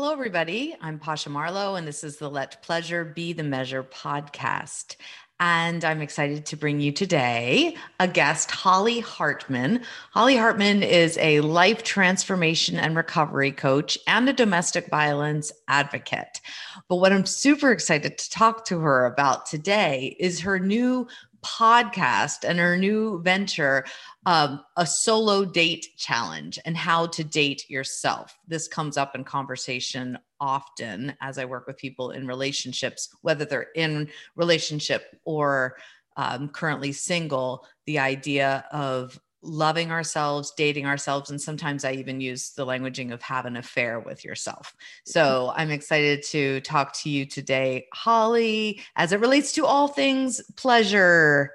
Hello, 0.00 0.12
everybody. 0.12 0.76
I'm 0.80 1.00
Pasha 1.00 1.28
Marlowe, 1.28 1.74
and 1.74 1.84
this 1.84 2.04
is 2.04 2.18
the 2.18 2.30
Let 2.30 2.62
Pleasure 2.62 3.04
Be 3.04 3.32
the 3.32 3.42
Measure 3.42 3.82
podcast. 3.82 4.94
And 5.40 5.84
I'm 5.84 6.00
excited 6.00 6.46
to 6.46 6.56
bring 6.56 6.78
you 6.78 6.92
today 6.92 7.76
a 7.98 8.06
guest, 8.06 8.48
Holly 8.48 9.00
Hartman. 9.00 9.82
Holly 10.12 10.36
Hartman 10.36 10.84
is 10.84 11.18
a 11.18 11.40
life 11.40 11.82
transformation 11.82 12.76
and 12.76 12.94
recovery 12.94 13.50
coach 13.50 13.98
and 14.06 14.28
a 14.28 14.32
domestic 14.32 14.88
violence 14.88 15.50
advocate. 15.66 16.40
But 16.88 16.96
what 16.96 17.12
I'm 17.12 17.26
super 17.26 17.72
excited 17.72 18.18
to 18.18 18.30
talk 18.30 18.66
to 18.66 18.78
her 18.78 19.04
about 19.04 19.46
today 19.46 20.16
is 20.20 20.38
her 20.40 20.60
new 20.60 21.08
podcast 21.44 22.44
and 22.44 22.58
her 22.58 22.76
new 22.76 23.22
venture, 23.22 23.84
um, 24.26 24.60
a 24.76 24.86
solo 24.86 25.44
date 25.44 25.86
challenge 25.96 26.58
and 26.64 26.76
how 26.76 27.06
to 27.06 27.24
date 27.24 27.68
yourself. 27.70 28.36
This 28.46 28.68
comes 28.68 28.96
up 28.96 29.14
in 29.14 29.24
conversation 29.24 30.18
often 30.40 31.14
as 31.20 31.38
I 31.38 31.44
work 31.44 31.66
with 31.66 31.76
people 31.76 32.10
in 32.10 32.26
relationships, 32.26 33.08
whether 33.22 33.44
they're 33.44 33.68
in 33.74 34.08
relationship 34.36 35.16
or 35.24 35.76
um, 36.16 36.48
currently 36.48 36.92
single. 36.92 37.66
The 37.86 38.00
idea 38.00 38.64
of 38.72 39.18
loving 39.42 39.90
ourselves, 39.90 40.52
dating 40.56 40.86
ourselves, 40.86 41.30
and 41.30 41.40
sometimes 41.40 41.84
I 41.84 41.92
even 41.92 42.20
use 42.20 42.50
the 42.50 42.66
languaging 42.66 43.12
of 43.12 43.22
have 43.22 43.46
an 43.46 43.56
affair 43.56 44.00
with 44.00 44.24
yourself. 44.24 44.74
So 45.04 45.52
I'm 45.54 45.70
excited 45.70 46.22
to 46.24 46.60
talk 46.60 46.92
to 47.00 47.10
you 47.10 47.26
today, 47.26 47.86
Holly, 47.94 48.82
as 48.96 49.12
it 49.12 49.20
relates 49.20 49.52
to 49.52 49.66
all 49.66 49.88
things 49.88 50.40
pleasure. 50.56 51.52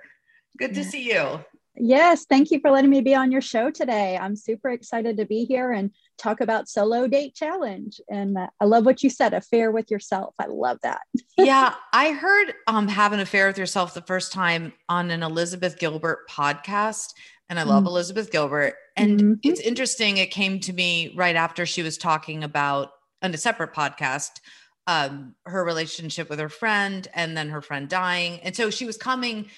Good 0.58 0.74
to 0.76 0.84
see 0.84 1.12
you. 1.12 1.44
Yes, 1.76 2.26
thank 2.26 2.52
you 2.52 2.60
for 2.60 2.70
letting 2.70 2.92
me 2.92 3.02
be 3.02 3.16
on 3.16 3.32
your 3.32 3.42
show 3.42 3.72
today. 3.72 4.18
I'm 4.18 4.36
super 4.36 4.70
excited 4.70 5.18
to 5.18 5.26
be 5.26 5.46
here 5.46 5.72
and 5.72 5.90
talk 6.20 6.40
about 6.40 6.70
solo 6.70 7.08
date 7.08 7.34
challenge. 7.34 8.00
And 8.10 8.38
uh, 8.38 8.48
I 8.60 8.66
love 8.66 8.86
what 8.86 9.02
you 9.02 9.10
said, 9.10 9.34
affair 9.34 9.72
with 9.72 9.90
yourself. 9.90 10.36
I 10.38 10.46
love 10.46 10.78
that. 10.84 11.02
yeah, 11.38 11.74
I 11.92 12.12
heard 12.12 12.54
um 12.68 12.88
have 12.88 13.12
an 13.12 13.20
affair 13.20 13.48
with 13.48 13.58
yourself 13.58 13.96
the 13.96 14.02
first 14.02 14.32
time 14.32 14.74
on 14.88 15.10
an 15.10 15.24
Elizabeth 15.24 15.80
Gilbert 15.80 16.30
podcast 16.30 17.14
and 17.50 17.60
I 17.60 17.64
love 17.64 17.80
mm-hmm. 17.80 17.88
Elizabeth 17.88 18.32
Gilbert. 18.32 18.76
And 18.96 19.20
mm-hmm. 19.20 19.34
it's 19.44 19.60
interesting, 19.60 20.18
it 20.18 20.32
came 20.32 20.60
to 20.62 20.74
me 20.74 21.14
right 21.16 21.36
after 21.36 21.66
she 21.66 21.84
was 21.84 21.98
talking 21.98 22.44
about 22.44 22.92
on 23.22 23.34
a 23.34 23.38
separate 23.38 23.74
podcast 23.74 24.40
um, 24.88 25.36
her 25.46 25.64
relationship 25.64 26.30
with 26.30 26.40
her 26.40 26.50
friend 26.50 27.08
and 27.14 27.38
then 27.38 27.50
her 27.50 27.62
friend 27.62 27.88
dying. 27.88 28.40
And 28.42 28.56
so 28.56 28.70
she 28.70 28.86
was 28.86 28.98
coming 28.98 29.50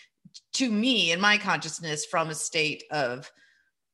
to 0.53 0.69
me 0.69 1.11
in 1.11 1.19
my 1.19 1.37
consciousness 1.37 2.05
from 2.05 2.29
a 2.29 2.35
state 2.35 2.83
of 2.91 3.31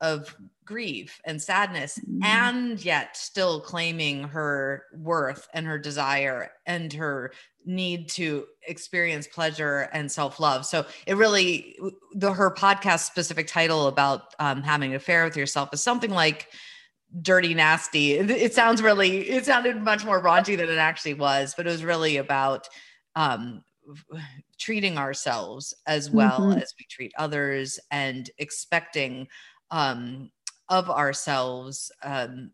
of 0.01 0.35
grief 0.65 1.21
and 1.25 1.41
sadness 1.41 1.99
mm-hmm. 1.99 2.23
and 2.23 2.83
yet 2.83 3.15
still 3.15 3.61
claiming 3.61 4.23
her 4.23 4.83
worth 4.93 5.47
and 5.53 5.65
her 5.65 5.77
desire 5.77 6.51
and 6.65 6.93
her 6.93 7.31
need 7.65 8.09
to 8.09 8.45
experience 8.67 9.27
pleasure 9.27 9.89
and 9.93 10.11
self-love 10.11 10.65
so 10.65 10.85
it 11.05 11.15
really 11.15 11.77
the 12.13 12.31
her 12.31 12.51
podcast 12.51 13.05
specific 13.05 13.47
title 13.47 13.87
about 13.87 14.33
um, 14.39 14.63
having 14.63 14.91
an 14.91 14.95
affair 14.95 15.23
with 15.25 15.37
yourself 15.37 15.69
is 15.73 15.83
something 15.83 16.11
like 16.11 16.47
dirty 17.21 17.53
nasty 17.53 18.13
it, 18.13 18.53
sounds 18.53 18.81
really 18.81 19.29
it 19.29 19.45
sounded 19.45 19.75
much 19.81 20.05
more 20.05 20.23
raunchy 20.23 20.55
than 20.55 20.69
it 20.69 20.77
actually 20.77 21.13
was 21.13 21.53
but 21.55 21.67
it 21.67 21.69
was 21.69 21.83
really 21.83 22.17
about 22.17 22.67
um, 23.15 23.61
treating 24.57 24.97
ourselves 24.97 25.73
as 25.85 26.09
well 26.09 26.39
mm-hmm. 26.39 26.59
as 26.59 26.73
we 26.79 26.85
treat 26.89 27.11
others 27.17 27.79
and 27.89 28.29
expecting 28.37 29.27
um, 29.71 30.29
of 30.69 30.89
ourselves 30.89 31.91
um, 32.03 32.51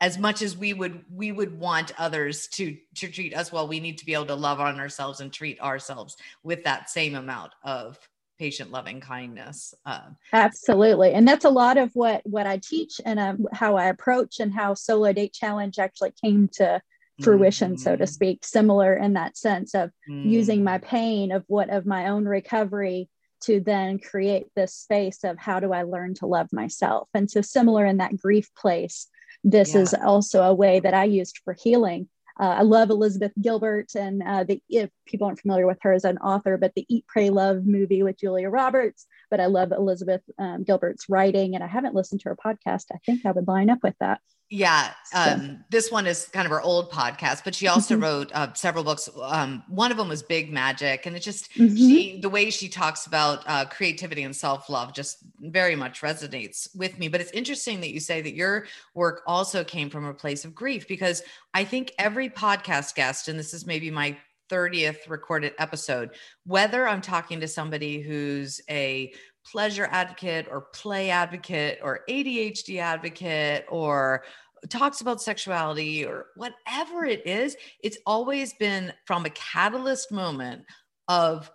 as 0.00 0.18
much 0.18 0.42
as 0.42 0.56
we 0.56 0.74
would 0.74 1.04
we 1.14 1.32
would 1.32 1.58
want 1.58 1.92
others 1.98 2.48
to 2.48 2.76
to 2.94 3.08
treat 3.08 3.34
us 3.34 3.50
well 3.50 3.66
we 3.66 3.80
need 3.80 3.98
to 3.98 4.04
be 4.04 4.12
able 4.12 4.26
to 4.26 4.34
love 4.34 4.60
on 4.60 4.78
ourselves 4.78 5.20
and 5.20 5.32
treat 5.32 5.60
ourselves 5.60 6.16
with 6.42 6.62
that 6.64 6.90
same 6.90 7.14
amount 7.14 7.52
of 7.64 7.98
patient 8.38 8.70
loving 8.70 9.00
kindness 9.00 9.74
um, 9.86 10.16
absolutely 10.34 11.12
and 11.14 11.26
that's 11.26 11.46
a 11.46 11.50
lot 11.50 11.78
of 11.78 11.90
what 11.94 12.20
what 12.26 12.46
i 12.46 12.58
teach 12.58 13.00
and 13.06 13.18
um, 13.18 13.46
how 13.52 13.76
i 13.76 13.86
approach 13.86 14.40
and 14.40 14.52
how 14.52 14.74
solo 14.74 15.12
date 15.12 15.32
challenge 15.32 15.78
actually 15.78 16.12
came 16.22 16.48
to 16.48 16.80
fruition 17.22 17.72
mm-hmm. 17.72 17.80
so 17.80 17.96
to 17.96 18.04
mm. 18.04 18.08
speak 18.08 18.44
similar 18.44 18.94
in 18.94 19.14
that 19.14 19.38
sense 19.38 19.74
of 19.74 19.90
mm-hmm. 20.08 20.28
using 20.28 20.62
my 20.62 20.76
mm. 20.76 20.82
pain 20.82 21.32
of 21.32 21.42
what 21.46 21.70
of 21.70 21.86
my 21.86 22.08
own 22.08 22.26
recovery 22.26 23.08
to 23.42 23.60
then 23.60 23.98
create 23.98 24.46
this 24.54 24.74
space 24.74 25.24
of 25.24 25.38
how 25.38 25.60
do 25.60 25.72
i 25.72 25.82
learn 25.82 26.14
to 26.14 26.26
love 26.26 26.52
myself 26.52 27.08
and 27.14 27.30
so 27.30 27.40
similar 27.40 27.84
in 27.84 27.98
that 27.98 28.16
grief 28.16 28.48
place 28.54 29.08
this 29.46 29.74
yeah. 29.74 29.80
is 29.82 29.94
also 29.94 30.42
a 30.42 30.54
way 30.54 30.80
that 30.80 30.92
I 30.92 31.04
used 31.04 31.38
for 31.44 31.54
healing. 31.54 32.08
Uh, 32.38 32.56
I 32.58 32.62
love 32.62 32.90
Elizabeth 32.90 33.32
Gilbert, 33.40 33.94
and 33.94 34.22
uh, 34.22 34.44
the 34.44 34.60
if 34.68 34.90
people 35.06 35.26
aren't 35.26 35.40
familiar 35.40 35.66
with 35.66 35.78
her 35.82 35.92
as 35.92 36.04
an 36.04 36.18
author, 36.18 36.58
but 36.58 36.72
the 36.74 36.84
Eat, 36.88 37.06
Pray, 37.06 37.30
Love 37.30 37.64
movie 37.64 38.02
with 38.02 38.18
Julia 38.18 38.50
Roberts. 38.50 39.06
But 39.30 39.40
I 39.40 39.46
love 39.46 39.72
Elizabeth 39.72 40.20
um, 40.38 40.64
Gilbert's 40.64 41.08
writing, 41.08 41.54
and 41.54 41.64
I 41.64 41.66
haven't 41.66 41.94
listened 41.94 42.20
to 42.22 42.28
her 42.30 42.36
podcast. 42.36 42.86
I 42.92 42.98
think 43.06 43.24
I 43.24 43.30
would 43.30 43.48
line 43.48 43.70
up 43.70 43.78
with 43.82 43.94
that. 44.00 44.20
Yeah, 44.48 44.92
um, 45.12 45.64
this 45.70 45.90
one 45.90 46.06
is 46.06 46.28
kind 46.28 46.46
of 46.46 46.52
her 46.52 46.62
old 46.62 46.92
podcast, 46.92 47.42
but 47.42 47.52
she 47.52 47.66
also 47.66 47.94
mm-hmm. 47.94 48.04
wrote 48.04 48.32
uh, 48.32 48.52
several 48.52 48.84
books. 48.84 49.08
Um, 49.20 49.64
one 49.68 49.90
of 49.90 49.96
them 49.96 50.08
was 50.08 50.22
Big 50.22 50.52
Magic, 50.52 51.04
and 51.04 51.16
it 51.16 51.20
just 51.20 51.52
mm-hmm. 51.54 51.74
she 51.74 52.20
the 52.20 52.28
way 52.28 52.50
she 52.50 52.68
talks 52.68 53.06
about 53.06 53.42
uh, 53.46 53.64
creativity 53.64 54.22
and 54.22 54.36
self 54.36 54.70
love 54.70 54.92
just 54.92 55.18
very 55.40 55.74
much 55.74 56.00
resonates 56.00 56.68
with 56.76 56.96
me. 56.96 57.08
But 57.08 57.20
it's 57.20 57.32
interesting 57.32 57.80
that 57.80 57.90
you 57.90 57.98
say 57.98 58.20
that 58.20 58.34
your 58.34 58.66
work 58.94 59.22
also 59.26 59.64
came 59.64 59.90
from 59.90 60.04
a 60.04 60.14
place 60.14 60.44
of 60.44 60.54
grief 60.54 60.86
because 60.86 61.24
I 61.52 61.64
think 61.64 61.92
every 61.98 62.30
podcast 62.30 62.94
guest, 62.94 63.26
and 63.26 63.36
this 63.36 63.52
is 63.52 63.66
maybe 63.66 63.90
my 63.90 64.16
30th 64.48 65.08
recorded 65.08 65.54
episode, 65.58 66.10
whether 66.44 66.86
I'm 66.86 67.00
talking 67.00 67.40
to 67.40 67.48
somebody 67.48 68.00
who's 68.00 68.60
a 68.70 69.12
pleasure 69.50 69.88
advocate 69.90 70.46
or 70.50 70.62
play 70.72 71.10
advocate 71.10 71.78
or 71.82 72.00
ADHD 72.08 72.78
advocate 72.78 73.64
or 73.68 74.24
talks 74.68 75.00
about 75.00 75.22
sexuality 75.22 76.04
or 76.04 76.26
whatever 76.36 77.04
it 77.04 77.26
is, 77.26 77.56
it's 77.82 77.98
always 78.06 78.54
been 78.54 78.92
from 79.04 79.24
a 79.24 79.30
catalyst 79.30 80.10
moment 80.10 80.64
of 81.08 81.50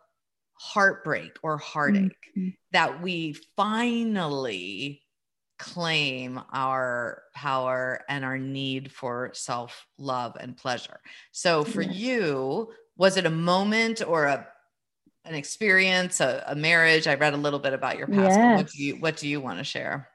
heartbreak 0.54 1.32
or 1.44 1.58
heartache 1.58 2.16
mm-hmm. 2.38 2.50
that 2.72 3.02
we 3.02 3.36
finally 3.56 5.02
claim 5.58 6.40
our 6.54 7.24
power 7.36 8.04
and 8.10 8.26
our 8.26 8.38
need 8.38 8.92
for 8.92 9.32
self 9.34 9.86
love 9.98 10.36
and 10.40 10.58
pleasure. 10.58 11.00
So 11.32 11.64
for 11.64 11.82
you, 11.82 12.72
was 12.98 13.18
it 13.18 13.26
a 13.26 13.32
moment 13.32 14.02
or 14.06 14.26
a 14.26 14.48
an 15.26 15.36
experience, 15.36 16.20
a, 16.20 16.44
a, 16.48 16.56
marriage. 16.56 17.08
I 17.08 17.16
read 17.16 17.34
a 17.34 17.38
little 17.38 17.60
bit 17.60 17.74
about 17.74 17.98
your 17.98 18.08
past. 18.08 18.38
Yes. 18.38 18.58
What 18.58 18.72
do 18.72 18.84
you 18.84 18.96
What 18.96 19.18
do 19.18 19.28
you 19.28 19.42
want 19.42 19.60
to 19.60 19.64
share? 19.64 20.10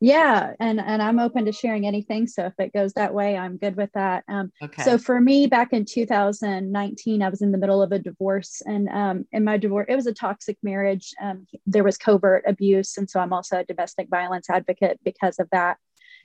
Yeah, 0.00 0.52
and 0.58 0.80
and 0.80 1.02
I'm 1.02 1.18
open 1.18 1.44
to 1.46 1.52
sharing 1.52 1.86
anything. 1.86 2.26
So 2.26 2.46
if 2.46 2.54
it 2.58 2.72
goes 2.72 2.94
that 2.94 3.14
way, 3.14 3.36
I'm 3.36 3.56
good 3.56 3.76
with 3.76 3.90
that. 3.92 4.24
Um, 4.28 4.50
okay. 4.62 4.82
So 4.82 4.98
for 4.98 5.20
me, 5.20 5.46
back 5.46 5.72
in 5.72 5.84
2019, 5.84 7.22
I 7.22 7.28
was 7.28 7.42
in 7.42 7.52
the 7.52 7.58
middle 7.58 7.82
of 7.82 7.92
a 7.92 7.98
divorce, 7.98 8.62
and 8.64 8.88
um, 8.88 9.26
in 9.32 9.44
my 9.44 9.56
divorce, 9.58 9.86
it 9.88 9.96
was 9.96 10.06
a 10.06 10.14
toxic 10.14 10.56
marriage. 10.62 11.12
Um, 11.20 11.46
there 11.66 11.84
was 11.84 11.98
covert 11.98 12.44
abuse, 12.46 12.96
and 12.96 13.08
so 13.08 13.20
I'm 13.20 13.32
also 13.32 13.58
a 13.58 13.64
domestic 13.64 14.08
violence 14.08 14.48
advocate 14.50 14.98
because 15.04 15.38
of 15.38 15.48
that. 15.52 15.76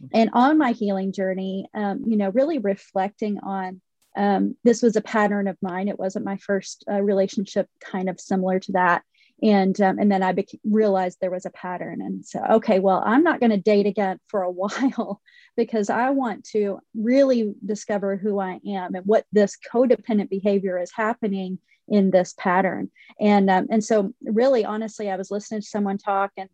Mm-hmm. 0.02 0.18
And 0.18 0.30
on 0.34 0.58
my 0.58 0.72
healing 0.72 1.12
journey, 1.12 1.68
um, 1.74 2.03
you 2.06 2.18
know, 2.18 2.30
really 2.30 2.58
reflecting 2.58 3.40
on 3.40 3.81
um, 4.16 4.55
this 4.63 4.81
was 4.81 4.95
a 4.95 5.01
pattern 5.01 5.47
of 5.47 5.57
mine. 5.61 5.88
It 5.88 5.99
wasn't 5.99 6.25
my 6.25 6.38
first 6.38 6.83
uh, 6.89 7.01
relationship, 7.01 7.67
kind 7.79 8.09
of 8.09 8.19
similar 8.19 8.59
to 8.59 8.72
that. 8.73 9.03
And 9.44 9.79
um, 9.81 9.97
and 9.97 10.11
then 10.11 10.22
I 10.22 10.33
bec- 10.33 10.59
realized 10.63 11.17
there 11.19 11.31
was 11.31 11.47
a 11.47 11.51
pattern, 11.51 11.99
and 12.01 12.23
so 12.23 12.44
okay, 12.51 12.79
well, 12.79 13.01
I'm 13.03 13.23
not 13.23 13.39
going 13.39 13.50
to 13.50 13.57
date 13.57 13.88
again 13.88 14.19
for 14.27 14.44
a 14.44 14.51
while 14.51 15.19
because 15.57 15.89
I 15.89 16.11
want 16.11 16.44
to 16.51 16.79
really 16.94 17.56
discover 17.65 18.18
who 18.18 18.39
I 18.39 18.59
am 18.68 18.94
and 18.94 19.06
what 19.06 19.25
this 19.31 19.57
codependent 19.74 20.30
behavior 20.30 20.80
is 20.80 20.91
happening 20.94 21.57
in 21.88 22.12
this 22.12 22.33
pattern. 22.38 22.91
And 23.19 23.50
um, 23.50 23.68
and 23.71 23.83
so 23.83 24.13
really, 24.24 24.63
honestly, 24.63 25.09
I 25.09 25.15
was 25.15 25.31
listening 25.31 25.62
to 25.62 25.68
someone 25.68 25.97
talk, 25.97 26.31
and 26.38 26.50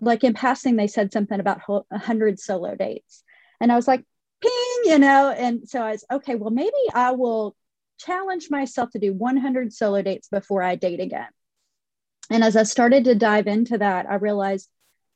like 0.00 0.24
in 0.24 0.32
passing, 0.32 0.76
they 0.76 0.86
said 0.86 1.12
something 1.12 1.38
about 1.38 1.60
hundred 1.92 2.40
solo 2.40 2.74
dates, 2.74 3.24
and 3.60 3.70
I 3.70 3.76
was 3.76 3.86
like, 3.86 4.04
ping, 4.40 4.92
you 4.92 4.98
know. 4.98 5.30
And 5.30 5.68
so 5.68 5.82
I 5.82 5.92
was, 5.92 6.04
okay, 6.10 6.34
well, 6.34 6.50
maybe 6.50 6.72
I 6.94 7.12
will 7.12 7.56
challenge 7.98 8.48
myself 8.50 8.90
to 8.90 8.98
do 8.98 9.12
100 9.12 9.72
solo 9.72 10.02
dates 10.02 10.28
before 10.28 10.62
I 10.62 10.76
date 10.76 11.00
again. 11.00 11.28
And 12.30 12.42
as 12.42 12.56
I 12.56 12.64
started 12.64 13.04
to 13.04 13.14
dive 13.14 13.46
into 13.46 13.78
that, 13.78 14.06
I 14.10 14.16
realized 14.16 14.68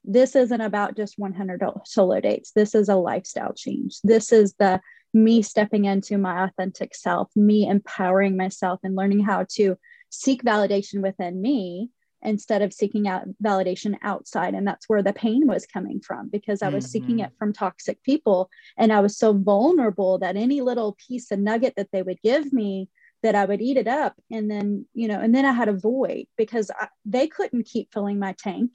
this 0.05 0.35
isn't 0.35 0.61
about 0.61 0.97
just 0.97 1.19
100 1.19 1.63
solo 1.85 2.21
dates. 2.21 2.53
This 2.53 2.75
is 2.75 2.89
a 2.89 2.97
lifestyle 2.97 3.53
change. 3.53 3.99
This 4.03 4.33
is 4.33 4.55
the 4.59 4.81
me 5.13 5.43
stepping 5.43 5.85
into 5.85 6.19
my 6.19 6.45
authentic 6.45 6.95
self, 6.95 7.31
me 7.35 7.69
empowering 7.69 8.37
myself 8.37 8.81
and 8.85 8.95
learning 8.95 9.21
how 9.21 9.45
to 9.51 9.77
seek 10.09 10.43
validation 10.43 11.03
within 11.03 11.41
me 11.41 11.91
instead 12.23 12.63
of 12.63 12.73
seeking 12.73 13.09
out 13.09 13.27
validation 13.43 13.97
outside. 14.03 14.55
And 14.55 14.67
that's 14.67 14.89
where 14.89 15.03
the 15.03 15.13
pain 15.13 15.47
was 15.47 15.67
coming 15.67 16.01
from 16.01 16.29
because 16.29 16.63
I 16.63 16.69
was 16.69 16.85
mm-hmm. 16.85 16.91
seeking 16.91 17.19
it 17.21 17.33
from 17.39 17.53
toxic 17.53 18.03
people. 18.03 18.51
And 18.77 18.93
I 18.93 19.01
was 19.01 19.17
so 19.17 19.33
vulnerable 19.33 20.19
that 20.19 20.37
any 20.37 20.61
little 20.61 20.97
piece 21.07 21.31
of 21.31 21.39
nugget 21.39 21.75
that 21.77 21.89
they 21.93 22.03
would 22.03 22.21
give 22.23 22.53
me, 22.53 22.89
that 23.23 23.35
I 23.35 23.45
would 23.45 23.61
eat 23.61 23.77
it 23.77 23.89
up. 23.89 24.15
And 24.31 24.51
then, 24.51 24.87
you 24.95 25.09
know, 25.09 25.19
and 25.21 25.35
then 25.35 25.45
I 25.45 25.53
had 25.53 25.69
a 25.69 25.73
void 25.73 26.27
because 26.37 26.71
I, 26.71 26.89
they 27.05 27.27
couldn't 27.27 27.67
keep 27.67 27.93
filling 27.93 28.19
my 28.19 28.35
tank. 28.39 28.73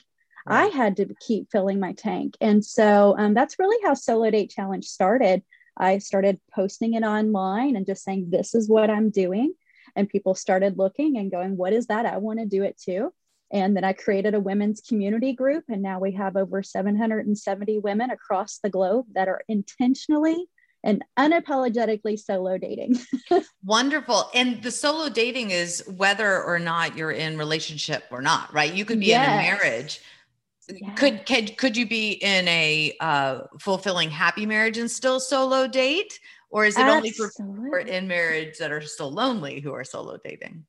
Right. 0.47 0.65
I 0.65 0.75
had 0.75 0.97
to 0.97 1.07
keep 1.19 1.51
filling 1.51 1.79
my 1.79 1.93
tank. 1.93 2.35
And 2.39 2.63
so 2.63 3.15
um, 3.17 3.33
that's 3.33 3.57
really 3.57 3.77
how 3.83 3.95
Solo 3.95 4.29
Date 4.29 4.51
Challenge 4.51 4.85
started. 4.85 5.41
I 5.77 5.97
started 5.97 6.39
posting 6.53 6.93
it 6.93 7.03
online 7.03 7.75
and 7.75 7.85
just 7.85 8.03
saying, 8.03 8.27
this 8.29 8.53
is 8.53 8.69
what 8.69 8.89
I'm 8.89 9.09
doing. 9.09 9.53
And 9.95 10.09
people 10.09 10.35
started 10.35 10.77
looking 10.77 11.17
and 11.17 11.31
going, 11.31 11.57
what 11.57 11.73
is 11.73 11.87
that? 11.87 12.05
I 12.05 12.17
want 12.17 12.39
to 12.39 12.45
do 12.45 12.63
it 12.63 12.79
too. 12.79 13.11
And 13.51 13.75
then 13.75 13.83
I 13.83 13.93
created 13.93 14.33
a 14.33 14.39
women's 14.39 14.81
community 14.81 15.33
group. 15.33 15.65
And 15.69 15.81
now 15.81 15.99
we 15.99 16.13
have 16.13 16.35
over 16.35 16.63
770 16.63 17.79
women 17.79 18.09
across 18.09 18.59
the 18.59 18.69
globe 18.69 19.05
that 19.13 19.27
are 19.27 19.41
intentionally 19.47 20.47
and 20.83 21.03
unapologetically 21.17 22.17
solo 22.17 22.57
dating. 22.57 22.97
Wonderful. 23.63 24.29
And 24.33 24.61
the 24.61 24.71
solo 24.71 25.09
dating 25.09 25.49
is 25.49 25.83
whether 25.97 26.43
or 26.43 26.59
not 26.59 26.95
you're 26.95 27.11
in 27.11 27.37
relationship 27.37 28.03
or 28.11 28.21
not, 28.21 28.53
right? 28.53 28.71
You 28.73 28.85
could 28.85 28.99
be 28.99 29.07
yes. 29.07 29.27
in 29.27 29.33
a 29.33 29.37
marriage. 29.37 30.01
Yeah. 30.67 30.93
Could, 30.95 31.25
could 31.27 31.57
could 31.57 31.77
you 31.77 31.87
be 31.87 32.13
in 32.13 32.47
a 32.47 32.95
uh, 32.99 33.41
fulfilling 33.59 34.09
happy 34.09 34.47
marriage 34.47 34.79
and 34.79 34.89
still 34.89 35.19
solo 35.19 35.67
date 35.67 36.19
or 36.49 36.65
is 36.65 36.75
it 36.75 36.81
Absolutely. 36.81 37.45
only 37.45 37.69
for 37.69 37.79
in 37.79 38.07
marriage 38.07 38.57
that 38.57 38.71
are 38.71 38.81
still 38.81 39.11
lonely 39.11 39.59
who 39.59 39.73
are 39.73 39.83
solo 39.83 40.17
dating 40.23 40.65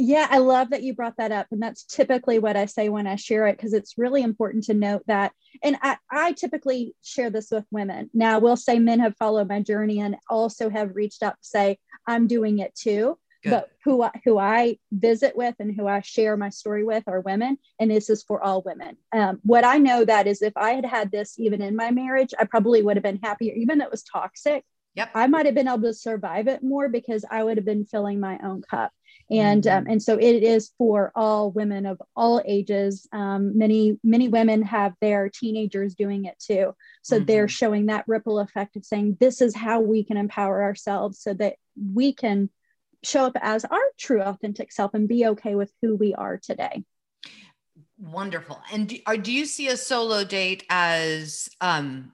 yeah, 0.00 0.26
I 0.30 0.38
love 0.38 0.70
that 0.70 0.82
you 0.82 0.94
brought 0.94 1.18
that 1.18 1.32
up. 1.32 1.46
And 1.50 1.62
that's 1.62 1.84
typically 1.84 2.38
what 2.38 2.56
I 2.56 2.66
say 2.66 2.88
when 2.88 3.06
I 3.06 3.16
share 3.16 3.46
it, 3.46 3.56
because 3.56 3.74
it's 3.74 3.98
really 3.98 4.22
important 4.22 4.64
to 4.64 4.74
note 4.74 5.02
that. 5.06 5.32
And 5.62 5.76
I, 5.82 5.96
I 6.10 6.32
typically 6.32 6.94
share 7.02 7.30
this 7.30 7.50
with 7.50 7.64
women. 7.70 8.10
Now, 8.14 8.36
I 8.36 8.38
will 8.38 8.56
say 8.56 8.78
men 8.78 9.00
have 9.00 9.16
followed 9.16 9.48
my 9.48 9.60
journey 9.60 10.00
and 10.00 10.16
also 10.28 10.70
have 10.70 10.96
reached 10.96 11.22
out 11.22 11.34
to 11.34 11.48
say, 11.48 11.78
I'm 12.06 12.26
doing 12.26 12.58
it 12.58 12.74
too. 12.74 13.18
Good. 13.42 13.50
But 13.50 13.70
who 13.84 14.02
I, 14.02 14.10
who 14.24 14.38
I 14.38 14.78
visit 14.92 15.34
with 15.34 15.54
and 15.60 15.74
who 15.74 15.86
I 15.86 16.00
share 16.00 16.36
my 16.36 16.50
story 16.50 16.84
with 16.84 17.04
are 17.06 17.20
women, 17.20 17.56
and 17.78 17.90
this 17.90 18.10
is 18.10 18.22
for 18.22 18.42
all 18.42 18.60
women. 18.60 18.98
Um, 19.12 19.40
what 19.42 19.64
I 19.64 19.78
know 19.78 20.04
that 20.04 20.26
is, 20.26 20.42
if 20.42 20.52
I 20.56 20.72
had 20.72 20.84
had 20.84 21.10
this 21.10 21.38
even 21.38 21.62
in 21.62 21.74
my 21.74 21.90
marriage, 21.90 22.34
I 22.38 22.44
probably 22.44 22.82
would 22.82 22.96
have 22.96 23.02
been 23.02 23.20
happier, 23.22 23.54
even 23.54 23.78
though 23.78 23.86
it 23.86 23.90
was 23.90 24.02
toxic. 24.02 24.62
Yep. 24.94 25.10
I 25.14 25.26
might 25.26 25.46
have 25.46 25.54
been 25.54 25.68
able 25.68 25.82
to 25.82 25.94
survive 25.94 26.48
it 26.48 26.62
more 26.62 26.88
because 26.90 27.24
I 27.30 27.42
would 27.42 27.56
have 27.56 27.64
been 27.64 27.86
filling 27.86 28.20
my 28.20 28.38
own 28.44 28.60
cup 28.60 28.92
and 29.30 29.66
um, 29.66 29.84
mm-hmm. 29.84 29.92
and 29.92 30.02
so 30.02 30.16
it 30.18 30.42
is 30.42 30.72
for 30.76 31.12
all 31.14 31.50
women 31.50 31.86
of 31.86 32.00
all 32.16 32.42
ages 32.44 33.06
um, 33.12 33.56
many 33.56 33.98
many 34.02 34.28
women 34.28 34.62
have 34.62 34.94
their 35.00 35.28
teenagers 35.28 35.94
doing 35.94 36.24
it 36.24 36.38
too 36.38 36.74
so 37.02 37.16
mm-hmm. 37.16 37.26
they're 37.26 37.48
showing 37.48 37.86
that 37.86 38.04
ripple 38.06 38.38
effect 38.40 38.76
of 38.76 38.84
saying 38.84 39.16
this 39.20 39.40
is 39.40 39.54
how 39.54 39.80
we 39.80 40.04
can 40.04 40.16
empower 40.16 40.62
ourselves 40.62 41.20
so 41.20 41.32
that 41.32 41.54
we 41.92 42.12
can 42.12 42.50
show 43.02 43.24
up 43.24 43.36
as 43.40 43.64
our 43.64 43.80
true 43.98 44.20
authentic 44.20 44.72
self 44.72 44.92
and 44.94 45.08
be 45.08 45.26
okay 45.26 45.54
with 45.54 45.72
who 45.80 45.96
we 45.96 46.14
are 46.14 46.36
today 46.36 46.82
wonderful 47.98 48.60
and 48.72 48.88
do, 48.88 48.96
are, 49.06 49.16
do 49.16 49.32
you 49.32 49.46
see 49.46 49.68
a 49.68 49.76
solo 49.76 50.24
date 50.24 50.64
as 50.68 51.48
um 51.60 52.12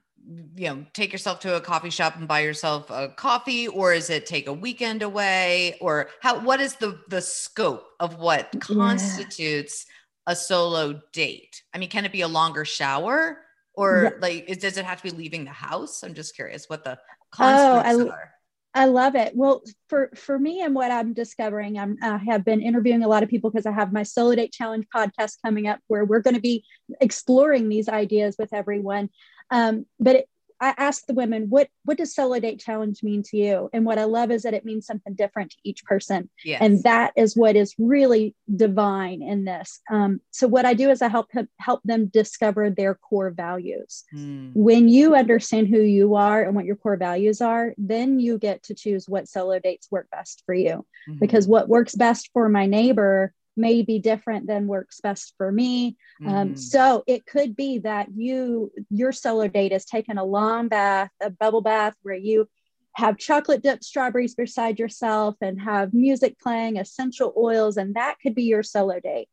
you 0.57 0.69
know 0.69 0.85
take 0.93 1.13
yourself 1.13 1.41
to 1.41 1.57
a 1.57 1.61
coffee 1.61 1.91
shop 1.91 2.17
and 2.17 2.27
buy 2.27 2.41
yourself 2.41 2.91
a 2.91 3.09
coffee 3.17 3.69
or 3.69 3.93
is 3.93 4.11
it 4.11 4.27
take 4.27 4.49
a 4.49 4.53
weekend 4.53 5.03
away 5.03 5.77
or 5.81 6.09
how 6.21 6.41
what 6.41 6.61
is 6.61 6.75
the 6.77 6.99
the 7.09 7.21
scope 7.21 7.87
of 8.01 8.19
what 8.19 8.53
constitutes 8.61 9.87
yeah. 9.89 10.33
a 10.33 10.37
solo 10.37 11.01
date 11.13 11.63
i 11.75 11.79
mean 11.79 11.89
can 11.89 12.05
it 12.05 12.13
be 12.13 12.23
a 12.23 12.29
longer 12.29 12.65
shower 12.65 13.39
or 13.75 14.03
yeah. 14.05 14.11
like 14.21 14.45
is, 14.49 14.59
does 14.59 14.77
it 14.77 14.85
have 14.85 15.01
to 15.01 15.05
be 15.05 15.17
leaving 15.17 15.45
the 15.45 15.51
house 15.51 16.03
i'm 16.03 16.15
just 16.15 16.35
curious 16.35 16.69
what 16.69 16.83
the 16.83 16.99
constitutes 17.31 18.03
oh, 18.03 18.09
I, 18.09 18.13
are 18.13 18.31
I 18.77 18.85
love 18.85 19.15
it. 19.15 19.35
Well, 19.35 19.63
for 19.89 20.11
for 20.15 20.39
me 20.39 20.61
and 20.61 20.75
what 20.75 20.91
I'm 20.91 21.15
discovering, 21.15 21.79
I'm, 21.79 21.97
I 22.03 22.19
have 22.19 22.45
been 22.45 22.61
interviewing 22.61 23.03
a 23.03 23.09
lot 23.09 23.23
of 23.23 23.31
people 23.31 23.51
because 23.51 23.65
I 23.65 23.73
have 23.73 23.91
my 23.91 24.03
Solo 24.03 24.35
Date 24.35 24.53
Challenge 24.53 24.87
podcast 24.95 25.39
coming 25.43 25.67
up, 25.67 25.81
where 25.87 26.05
we're 26.05 26.21
going 26.21 26.35
to 26.35 26.43
be 26.43 26.63
exploring 27.01 27.71
these 27.71 27.89
ideas 27.89 28.37
with 28.39 28.53
everyone. 28.53 29.09
Um, 29.51 29.87
but 29.99 30.17
it, 30.17 30.29
I 30.61 30.75
ask 30.79 31.05
the 31.07 31.15
women, 31.15 31.51
what 31.51 31.69
what 31.85 31.99
does 31.99 32.15
solo 32.15 32.41
date 32.41 32.61
challenge 32.61 33.03
mean 33.03 33.23
to 33.25 33.37
you? 33.37 33.69
And 33.73 33.85
what 33.85 33.99
I 33.99 34.05
love 34.05 34.31
is 34.31 34.43
that 34.45 34.55
it 34.55 34.65
means 34.65 34.87
something 34.87 35.15
different 35.15 35.51
to 35.51 35.57
each 35.65 35.85
person. 35.85 36.31
Yes. 36.45 36.63
And 36.63 36.83
that 36.85 37.13
is 37.17 37.37
what 37.37 37.57
is 37.57 37.75
really 37.79 38.35
divine 38.55 39.23
in 39.23 39.45
this. 39.45 39.81
Um, 39.91 40.21
so 40.31 40.49
what 40.49 40.65
I 40.65 40.75
do 40.75 40.91
is 40.91 41.03
I 41.03 41.09
help 41.09 41.31
help 41.59 41.83
them 41.85 42.07
discover 42.07 42.71
their 42.71 42.95
core 42.95 43.31
values. 43.31 44.05
Mm. 44.15 44.53
When 44.55 44.89
you 44.89 45.15
understand 45.15 45.69
who 45.69 45.81
you 45.81 46.15
are 46.15 46.43
and 46.43 46.55
what 46.55 46.65
your 46.65 46.77
core 46.77 46.97
values 46.97 47.41
are, 47.41 47.75
then 47.77 48.19
you 48.19 48.39
get 48.39 48.63
to 48.65 48.75
choose 48.75 49.09
what 49.09 49.29
solo 49.29 49.59
dates 49.59 49.89
work 49.91 50.09
best 50.11 50.43
for 50.47 50.55
you. 50.55 50.87
Mm-hmm. 51.09 51.19
Because 51.19 51.47
what 51.47 51.69
works 51.69 51.95
best 51.95 52.31
for 52.33 52.49
my 52.49 52.67
neighbor 52.67 53.35
may 53.57 53.83
be 53.83 53.99
different 53.99 54.47
than 54.47 54.67
works 54.67 55.01
best 55.01 55.35
for 55.39 55.51
me. 55.51 55.97
Um, 56.25 56.27
mm. 56.27 56.37
Um, 56.37 56.57
so 56.57 57.05
it 57.07 57.27
could 57.27 57.57
be 57.57 57.79
that 57.79 58.09
you 58.15 58.73
your 58.91 59.13
solo 59.13 59.49
date 59.49 59.73
is 59.73 59.85
taking 59.85 60.19
a 60.19 60.25
long 60.25 60.69
bath, 60.69 61.11
a 61.21 61.31
bubble 61.31 61.63
bath 61.63 61.95
where 62.03 62.17
you 62.17 62.49
have 62.95 63.19
chocolate 63.19 63.63
dipped 63.63 63.85
strawberries 63.85 64.35
beside 64.35 64.79
yourself 64.79 65.37
and 65.41 65.61
have 65.61 65.93
music 65.93 66.39
playing, 66.39 66.79
essential 66.79 67.33
oils, 67.37 67.77
and 67.77 67.95
that 67.95 68.17
could 68.23 68.35
be 68.35 68.45
your 68.45 68.63
solo 68.63 68.99
date. 69.01 69.29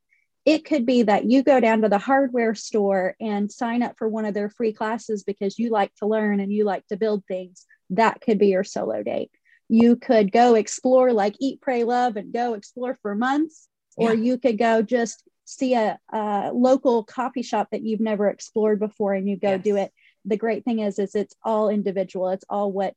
It 0.45 0.65
could 0.65 0.85
be 0.85 1.03
that 1.03 1.29
you 1.29 1.43
go 1.43 1.61
down 1.61 1.81
to 1.83 1.89
the 1.89 1.97
hardware 1.97 2.55
store 2.55 3.15
and 3.21 3.49
sign 3.49 3.81
up 3.81 3.97
for 3.97 4.09
one 4.09 4.25
of 4.25 4.33
their 4.33 4.49
free 4.49 4.73
classes 4.73 5.23
because 5.23 5.57
you 5.57 5.69
like 5.69 5.95
to 5.95 6.05
learn 6.05 6.41
and 6.41 6.51
you 6.51 6.65
like 6.65 6.85
to 6.87 6.97
build 6.97 7.23
things. 7.25 7.65
That 7.91 8.19
could 8.19 8.37
be 8.37 8.47
your 8.47 8.65
solo 8.65 9.01
date. 9.01 9.31
You 9.69 9.95
could 9.95 10.33
go 10.33 10.55
explore, 10.55 11.13
like 11.13 11.35
Eat, 11.39 11.61
Pray, 11.61 11.85
Love, 11.85 12.17
and 12.17 12.33
go 12.33 12.55
explore 12.55 12.97
for 13.01 13.15
months 13.15 13.69
or 13.95 14.13
yeah. 14.13 14.21
you 14.21 14.37
could 14.37 14.57
go 14.57 14.81
just 14.81 15.23
see 15.45 15.73
a, 15.73 15.99
a, 16.11 16.51
local 16.53 17.03
coffee 17.03 17.41
shop 17.41 17.67
that 17.71 17.81
you've 17.81 17.99
never 17.99 18.29
explored 18.29 18.79
before 18.79 19.13
and 19.13 19.27
you 19.27 19.35
go 19.35 19.51
yes. 19.51 19.63
do 19.63 19.75
it 19.75 19.91
the 20.25 20.37
great 20.37 20.63
thing 20.63 20.79
is 20.79 20.99
is 20.99 21.15
it's 21.15 21.35
all 21.43 21.69
individual 21.69 22.29
it's 22.29 22.45
all 22.49 22.71
what 22.71 22.93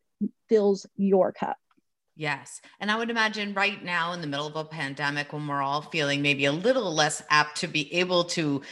fills 0.49 0.87
your 0.97 1.33
cup 1.33 1.57
Yes. 2.19 2.63
And 2.81 2.91
I 2.91 2.97
would 2.97 3.11
imagine 3.11 3.53
right 3.53 3.85
now 3.85 4.15
in 4.15 4.23
the 4.23 4.27
middle 4.27 4.47
of 4.47 4.57
a 4.57 4.65
pandemic 4.65 5.35
when 5.35 5.47
we're 5.47 5.61
all 5.61 5.83
feeling 5.83 6.23
maybe 6.23 6.47
a 6.47 6.53
little 6.53 6.95
less 6.95 7.23
apt 7.29 7.59
to 7.59 7.67
be 7.67 7.93
able 7.93 8.25
to 8.25 8.63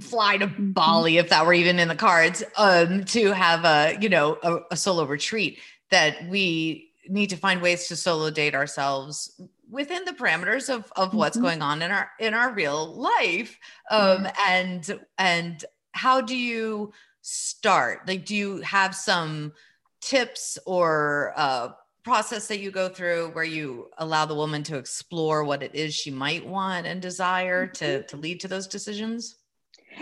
fly 0.00 0.36
to 0.36 0.46
mm-hmm. 0.48 0.72
Bali 0.72 1.18
if 1.18 1.30
that 1.30 1.46
were 1.46 1.54
even 1.54 1.78
in 1.78 1.88
the 1.88 1.94
cards 1.94 2.42
um 2.56 3.04
to 3.04 3.32
have 3.32 3.64
a 3.64 3.96
you 3.98 4.10
know 4.10 4.36
a, 4.42 4.58
a 4.72 4.76
solo 4.76 5.04
retreat 5.06 5.58
that 5.90 6.28
we 6.28 6.90
need 7.08 7.30
to 7.30 7.36
find 7.36 7.62
ways 7.62 7.88
to 7.88 7.96
solo 7.96 8.28
date 8.28 8.54
ourselves 8.54 9.40
within 9.70 10.04
the 10.04 10.12
parameters 10.12 10.72
of 10.72 10.90
of 10.96 11.14
what's 11.14 11.36
mm-hmm. 11.36 11.46
going 11.46 11.62
on 11.62 11.82
in 11.82 11.90
our 11.90 12.10
in 12.18 12.34
our 12.34 12.52
real 12.52 12.94
life 12.94 13.58
um 13.90 14.24
yeah. 14.24 14.32
and 14.48 15.00
and 15.18 15.64
how 15.92 16.20
do 16.20 16.36
you 16.36 16.92
start 17.20 18.06
like 18.06 18.24
do 18.24 18.34
you 18.34 18.58
have 18.58 18.94
some 18.94 19.52
tips 20.00 20.58
or 20.66 21.32
uh 21.36 21.68
process 22.04 22.48
that 22.48 22.60
you 22.60 22.70
go 22.70 22.88
through 22.88 23.28
where 23.32 23.44
you 23.44 23.90
allow 23.98 24.24
the 24.24 24.34
woman 24.34 24.62
to 24.62 24.78
explore 24.78 25.44
what 25.44 25.62
it 25.62 25.74
is 25.74 25.94
she 25.94 26.10
might 26.10 26.46
want 26.46 26.86
and 26.86 27.02
desire 27.02 27.66
to 27.66 27.84
mm-hmm. 27.84 28.06
to 28.06 28.16
lead 28.16 28.40
to 28.40 28.48
those 28.48 28.66
decisions 28.66 29.36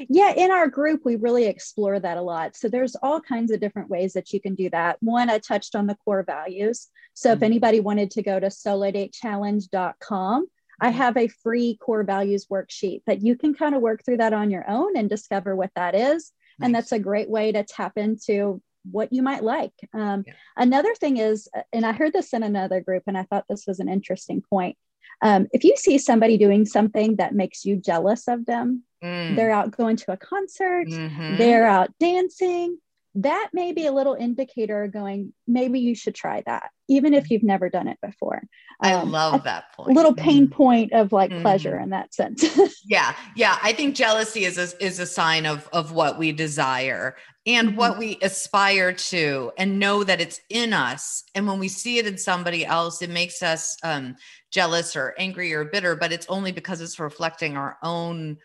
yeah, 0.08 0.32
in 0.32 0.50
our 0.50 0.68
group, 0.68 1.02
we 1.04 1.16
really 1.16 1.46
explore 1.46 2.00
that 2.00 2.16
a 2.16 2.22
lot. 2.22 2.56
So 2.56 2.68
there's 2.68 2.96
all 2.96 3.20
kinds 3.20 3.50
of 3.50 3.60
different 3.60 3.90
ways 3.90 4.12
that 4.14 4.32
you 4.32 4.40
can 4.40 4.54
do 4.54 4.70
that. 4.70 4.96
One, 5.00 5.30
I 5.30 5.38
touched 5.38 5.74
on 5.74 5.86
the 5.86 5.96
core 6.04 6.22
values. 6.22 6.88
So 7.14 7.30
mm-hmm. 7.30 7.36
if 7.36 7.42
anybody 7.42 7.80
wanted 7.80 8.10
to 8.12 8.22
go 8.22 8.40
to 8.40 8.46
solodatechallenge.com, 8.46 10.46
I 10.80 10.88
mm-hmm. 10.88 10.96
have 10.96 11.16
a 11.16 11.28
free 11.28 11.78
core 11.80 12.04
values 12.04 12.46
worksheet 12.46 13.02
that 13.06 13.22
you 13.22 13.36
can 13.36 13.54
kind 13.54 13.74
of 13.74 13.82
work 13.82 14.04
through 14.04 14.18
that 14.18 14.32
on 14.32 14.50
your 14.50 14.68
own 14.68 14.96
and 14.96 15.08
discover 15.08 15.56
what 15.56 15.70
that 15.76 15.94
is. 15.94 16.32
Nice. 16.58 16.66
And 16.66 16.74
that's 16.74 16.92
a 16.92 16.98
great 16.98 17.28
way 17.28 17.52
to 17.52 17.64
tap 17.64 17.92
into 17.96 18.62
what 18.90 19.12
you 19.12 19.22
might 19.22 19.42
like. 19.42 19.72
Um, 19.92 20.24
yeah. 20.26 20.32
Another 20.56 20.94
thing 20.94 21.18
is, 21.18 21.48
and 21.72 21.84
I 21.84 21.92
heard 21.92 22.12
this 22.12 22.32
in 22.32 22.42
another 22.42 22.80
group, 22.80 23.02
and 23.06 23.18
I 23.18 23.24
thought 23.24 23.44
this 23.48 23.66
was 23.66 23.80
an 23.80 23.88
interesting 23.88 24.42
point. 24.48 24.76
Um, 25.22 25.46
if 25.52 25.64
you 25.64 25.74
see 25.76 25.98
somebody 25.98 26.36
doing 26.36 26.66
something 26.66 27.16
that 27.16 27.34
makes 27.34 27.64
you 27.64 27.76
jealous 27.76 28.28
of 28.28 28.46
them, 28.46 28.84
Mm. 29.06 29.36
They're 29.36 29.52
out 29.52 29.70
going 29.76 29.96
to 29.96 30.12
a 30.12 30.16
concert, 30.16 30.88
mm-hmm. 30.88 31.36
they're 31.36 31.66
out 31.66 31.90
dancing. 32.00 32.78
That 33.18 33.48
may 33.54 33.72
be 33.72 33.86
a 33.86 33.92
little 33.92 34.12
indicator 34.12 34.88
going, 34.88 35.32
maybe 35.46 35.80
you 35.80 35.94
should 35.94 36.14
try 36.14 36.42
that, 36.44 36.70
even 36.86 37.14
if 37.14 37.30
you've 37.30 37.42
never 37.42 37.70
done 37.70 37.88
it 37.88 37.98
before. 38.02 38.42
I 38.78 38.92
um, 38.92 39.10
love 39.10 39.44
that 39.44 39.72
point. 39.72 39.96
Little 39.96 40.12
pain 40.12 40.44
mm-hmm. 40.44 40.52
point 40.52 40.92
of 40.92 41.12
like 41.12 41.30
mm-hmm. 41.30 41.40
pleasure 41.40 41.78
in 41.78 41.90
that 41.90 42.12
sense. 42.12 42.44
yeah. 42.84 43.14
Yeah. 43.34 43.58
I 43.62 43.72
think 43.72 43.94
jealousy 43.94 44.44
is 44.44 44.58
a, 44.58 44.84
is 44.84 44.98
a 44.98 45.06
sign 45.06 45.46
of, 45.46 45.66
of 45.72 45.92
what 45.92 46.18
we 46.18 46.32
desire 46.32 47.16
and 47.46 47.68
mm-hmm. 47.68 47.76
what 47.76 47.96
we 47.96 48.18
aspire 48.20 48.92
to 48.92 49.52
and 49.56 49.78
know 49.78 50.04
that 50.04 50.20
it's 50.20 50.40
in 50.50 50.72
us 50.72 51.24
and 51.34 51.46
when 51.46 51.58
we 51.58 51.68
see 51.68 51.98
it 51.98 52.06
in 52.06 52.18
somebody 52.18 52.66
else 52.66 53.00
it 53.00 53.10
makes 53.10 53.42
us 53.42 53.76
um, 53.82 54.16
jealous 54.50 54.96
or 54.96 55.14
angry 55.18 55.52
or 55.54 55.64
bitter 55.64 55.94
but 55.96 56.12
it's 56.12 56.26
only 56.28 56.52
because 56.52 56.80
it's 56.80 56.98
reflecting 56.98 57.56
our 57.56 57.78
own 57.82 58.36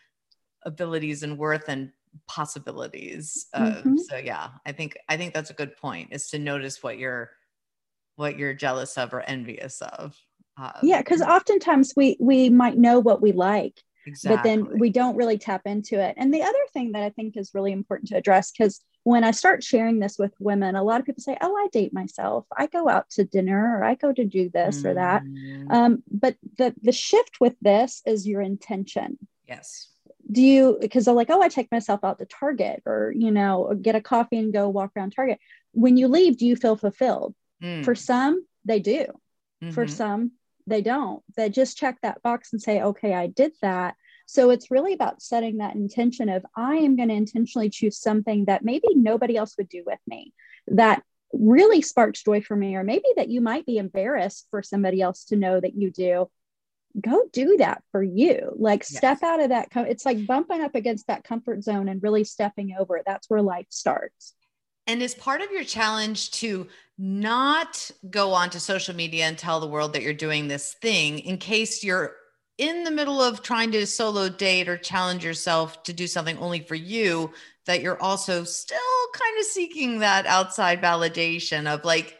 abilities 0.63 1.23
and 1.23 1.37
worth 1.37 1.67
and 1.67 1.91
possibilities 2.27 3.47
uh, 3.53 3.71
mm-hmm. 3.71 3.97
so 3.97 4.17
yeah 4.17 4.49
i 4.65 4.71
think 4.71 4.97
i 5.07 5.15
think 5.15 5.33
that's 5.33 5.49
a 5.49 5.53
good 5.53 5.75
point 5.77 6.09
is 6.11 6.29
to 6.29 6.37
notice 6.37 6.83
what 6.83 6.97
you're 6.97 7.31
what 8.17 8.37
you're 8.37 8.53
jealous 8.53 8.97
of 8.97 9.13
or 9.13 9.21
envious 9.21 9.81
of 9.81 10.17
um, 10.57 10.73
yeah 10.83 10.99
because 10.99 11.21
oftentimes 11.21 11.93
we 11.95 12.17
we 12.19 12.49
might 12.49 12.77
know 12.77 12.99
what 12.99 13.21
we 13.21 13.31
like 13.31 13.79
exactly. 14.05 14.35
but 14.35 14.43
then 14.43 14.77
we 14.77 14.89
don't 14.89 15.15
really 15.15 15.37
tap 15.37 15.61
into 15.65 15.97
it 16.01 16.13
and 16.17 16.33
the 16.33 16.43
other 16.43 16.65
thing 16.73 16.91
that 16.91 17.03
i 17.03 17.09
think 17.09 17.37
is 17.37 17.53
really 17.53 17.71
important 17.71 18.09
to 18.09 18.17
address 18.17 18.51
because 18.51 18.81
when 19.03 19.23
I 19.23 19.31
start 19.31 19.63
sharing 19.63 19.99
this 19.99 20.17
with 20.19 20.33
women, 20.39 20.75
a 20.75 20.83
lot 20.83 20.99
of 20.99 21.05
people 21.05 21.23
say, 21.23 21.37
Oh, 21.41 21.55
I 21.55 21.67
date 21.71 21.93
myself. 21.93 22.45
I 22.55 22.67
go 22.67 22.87
out 22.87 23.09
to 23.11 23.23
dinner 23.23 23.77
or 23.77 23.83
I 23.83 23.95
go 23.95 24.13
to 24.13 24.23
do 24.23 24.49
this 24.49 24.81
mm. 24.81 24.85
or 24.85 24.93
that. 24.95 25.23
Mm. 25.23 25.71
Um, 25.71 26.03
but 26.11 26.35
the, 26.57 26.75
the 26.81 26.91
shift 26.91 27.39
with 27.39 27.55
this 27.61 28.01
is 28.05 28.27
your 28.27 28.41
intention. 28.41 29.17
Yes. 29.47 29.87
Do 30.31 30.41
you, 30.41 30.77
because 30.79 31.05
they're 31.05 31.13
like, 31.13 31.29
Oh, 31.29 31.41
I 31.41 31.49
take 31.49 31.71
myself 31.71 32.03
out 32.03 32.19
to 32.19 32.25
Target 32.25 32.83
or, 32.85 33.13
you 33.15 33.31
know, 33.31 33.77
get 33.79 33.95
a 33.95 34.01
coffee 34.01 34.37
and 34.37 34.53
go 34.53 34.69
walk 34.69 34.91
around 34.95 35.11
Target. 35.11 35.39
When 35.73 35.97
you 35.97 36.07
leave, 36.07 36.37
do 36.37 36.45
you 36.45 36.55
feel 36.55 36.75
fulfilled? 36.75 37.35
Mm. 37.61 37.83
For 37.83 37.95
some, 37.95 38.45
they 38.65 38.79
do. 38.79 39.05
Mm-hmm. 39.63 39.71
For 39.71 39.87
some, 39.87 40.31
they 40.67 40.81
don't. 40.81 41.21
They 41.35 41.49
just 41.49 41.77
check 41.77 41.97
that 42.01 42.21
box 42.21 42.53
and 42.53 42.61
say, 42.61 42.81
Okay, 42.81 43.13
I 43.13 43.27
did 43.27 43.53
that. 43.61 43.95
So 44.25 44.49
it's 44.49 44.71
really 44.71 44.93
about 44.93 45.21
setting 45.21 45.57
that 45.57 45.75
intention 45.75 46.29
of 46.29 46.45
I 46.55 46.75
am 46.75 46.95
going 46.95 47.09
to 47.09 47.15
intentionally 47.15 47.69
choose 47.69 47.97
something 47.97 48.45
that 48.45 48.63
maybe 48.63 48.87
nobody 48.95 49.35
else 49.35 49.57
would 49.57 49.67
do 49.67 49.83
with 49.85 49.99
me 50.07 50.33
that 50.67 51.03
really 51.33 51.81
sparks 51.81 52.23
joy 52.23 52.41
for 52.41 52.55
me, 52.55 52.75
or 52.75 52.83
maybe 52.83 53.05
that 53.15 53.29
you 53.29 53.41
might 53.41 53.65
be 53.65 53.77
embarrassed 53.77 54.47
for 54.49 54.63
somebody 54.63 55.01
else 55.01 55.25
to 55.25 55.35
know 55.35 55.59
that 55.59 55.75
you 55.75 55.91
do. 55.91 56.29
Go 56.99 57.23
do 57.31 57.57
that 57.57 57.83
for 57.91 58.03
you. 58.03 58.53
Like 58.57 58.81
yes. 58.81 58.97
step 58.97 59.23
out 59.23 59.41
of 59.41 59.49
that. 59.49 59.71
Com- 59.71 59.85
it's 59.85 60.05
like 60.05 60.25
bumping 60.25 60.61
up 60.61 60.75
against 60.75 61.07
that 61.07 61.23
comfort 61.23 61.63
zone 61.63 61.87
and 61.87 62.01
really 62.03 62.23
stepping 62.23 62.75
over 62.77 62.97
it. 62.97 63.03
That's 63.05 63.29
where 63.29 63.41
life 63.41 63.67
starts. 63.69 64.33
And 64.87 65.01
is 65.01 65.15
part 65.15 65.41
of 65.41 65.51
your 65.51 65.63
challenge 65.63 66.31
to 66.31 66.67
not 66.97 67.89
go 68.09 68.33
onto 68.33 68.59
social 68.59 68.95
media 68.95 69.25
and 69.25 69.37
tell 69.37 69.59
the 69.59 69.67
world 69.67 69.93
that 69.93 70.01
you're 70.01 70.13
doing 70.13 70.47
this 70.47 70.75
thing 70.81 71.19
in 71.19 71.37
case 71.37 71.83
you're 71.83 72.15
in 72.57 72.83
the 72.83 72.91
middle 72.91 73.21
of 73.21 73.41
trying 73.41 73.71
to 73.71 73.87
solo 73.87 74.29
date 74.29 74.67
or 74.67 74.77
challenge 74.77 75.23
yourself 75.23 75.81
to 75.83 75.93
do 75.93 76.05
something 76.05 76.37
only 76.37 76.59
for 76.59 76.75
you 76.75 77.31
that 77.65 77.81
you're 77.81 78.01
also 78.01 78.43
still 78.43 78.77
kind 79.13 79.39
of 79.39 79.45
seeking 79.45 79.99
that 79.99 80.25
outside 80.25 80.81
validation 80.81 81.71
of 81.71 81.83
like 81.85 82.17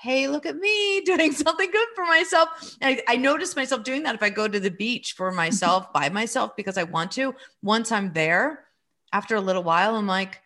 hey 0.00 0.28
look 0.28 0.46
at 0.46 0.56
me 0.56 1.00
doing 1.04 1.32
something 1.32 1.70
good 1.70 1.88
for 1.94 2.04
myself 2.04 2.76
I, 2.82 3.02
I 3.08 3.16
notice 3.16 3.56
myself 3.56 3.82
doing 3.82 4.02
that 4.04 4.14
if 4.14 4.22
i 4.22 4.30
go 4.30 4.48
to 4.48 4.60
the 4.60 4.70
beach 4.70 5.14
for 5.14 5.28
mm-hmm. 5.28 5.36
myself 5.36 5.92
by 5.92 6.08
myself 6.08 6.56
because 6.56 6.78
i 6.78 6.84
want 6.84 7.12
to 7.12 7.34
once 7.62 7.92
i'm 7.92 8.12
there 8.12 8.64
after 9.12 9.36
a 9.36 9.40
little 9.40 9.62
while 9.62 9.96
i'm 9.96 10.06
like 10.06 10.40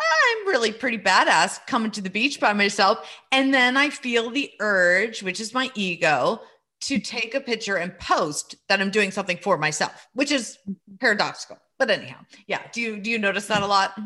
I'm 0.00 0.48
really 0.48 0.72
pretty 0.72 0.98
badass 0.98 1.66
coming 1.66 1.90
to 1.92 2.00
the 2.00 2.10
beach 2.10 2.40
by 2.40 2.52
myself. 2.52 3.08
And 3.32 3.52
then 3.52 3.76
I 3.76 3.90
feel 3.90 4.30
the 4.30 4.50
urge, 4.60 5.22
which 5.22 5.40
is 5.40 5.54
my 5.54 5.70
ego, 5.74 6.40
to 6.82 6.94
mm-hmm. 6.94 7.02
take 7.02 7.34
a 7.34 7.40
picture 7.40 7.76
and 7.76 7.98
post 7.98 8.54
that 8.68 8.80
I'm 8.80 8.90
doing 8.90 9.10
something 9.10 9.38
for 9.38 9.58
myself, 9.58 10.08
which 10.14 10.32
is 10.32 10.58
mm-hmm. 10.62 10.96
paradoxical. 11.00 11.58
But 11.78 11.90
anyhow, 11.90 12.20
yeah. 12.46 12.60
Do 12.72 12.80
you 12.80 13.00
do 13.00 13.10
you 13.10 13.18
notice 13.18 13.46
that 13.46 13.62
a 13.62 13.66
lot? 13.66 13.98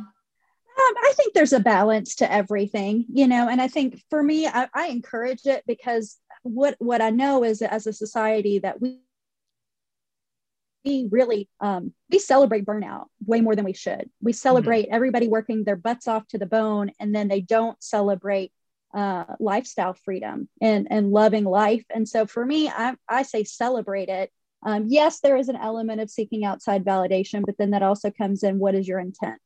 Um, 0.77 0.95
I 1.05 1.13
think 1.17 1.35
there's 1.35 1.53
a 1.53 1.61
balance 1.61 2.17
to 2.17 2.33
everything, 2.33 3.07
you 3.13 3.29
know, 3.29 3.49
and 3.49 3.63
I 3.63 3.69
think 3.69 4.03
for 4.11 4.23
me, 4.23 4.49
I, 4.49 4.69
I 4.75 4.89
encourage 4.89 5.47
it 5.47 5.63
because 5.69 6.19
what 6.43 6.75
what 6.79 7.01
I 7.01 7.11
know 7.11 7.45
is 7.45 7.63
as 7.63 7.87
a 7.87 7.93
society 7.93 8.59
that 8.59 8.81
we 8.81 8.99
we 10.85 11.09
really 11.11 11.49
um, 11.61 11.93
we 12.11 12.19
celebrate 12.19 12.67
burnout 12.67 13.07
way 13.25 13.41
more 13.41 13.57
than 13.57 13.65
we 13.65 13.73
should. 13.73 14.11
We 14.21 14.33
celebrate 14.33 14.87
mm-hmm. 14.87 14.95
everybody 14.95 15.29
working 15.29 15.65
their 15.65 15.77
butts 15.77 16.09
off 16.09 16.27
to 16.29 16.39
the 16.39 16.47
bone, 16.47 16.91
and 17.01 17.15
then 17.15 17.29
they 17.29 17.41
don't 17.41 17.83
celebrate 17.83 18.53
uh, 18.95 19.25
lifestyle 19.41 19.95
freedom 19.95 20.49
and, 20.61 20.87
and 20.91 21.11
loving 21.11 21.45
life. 21.45 21.85
And 21.93 22.09
so 22.09 22.27
for 22.27 22.45
me, 22.47 22.69
I, 22.69 22.95
I 23.09 23.23
say 23.23 23.45
celebrate 23.45 24.09
it. 24.09 24.31
Um, 24.65 24.87
yes, 24.89 25.21
there 25.21 25.37
is 25.37 25.49
an 25.49 25.57
element 25.57 26.01
of 26.01 26.11
seeking 26.11 26.45
outside 26.45 26.85
validation, 26.85 27.43
but 27.45 27.59
then 27.59 27.71
that 27.71 27.83
also 27.83 28.11
comes 28.11 28.43
in 28.43 28.59
what 28.59 28.75
is 28.75 28.87
your 28.87 29.01
intent? 29.01 29.41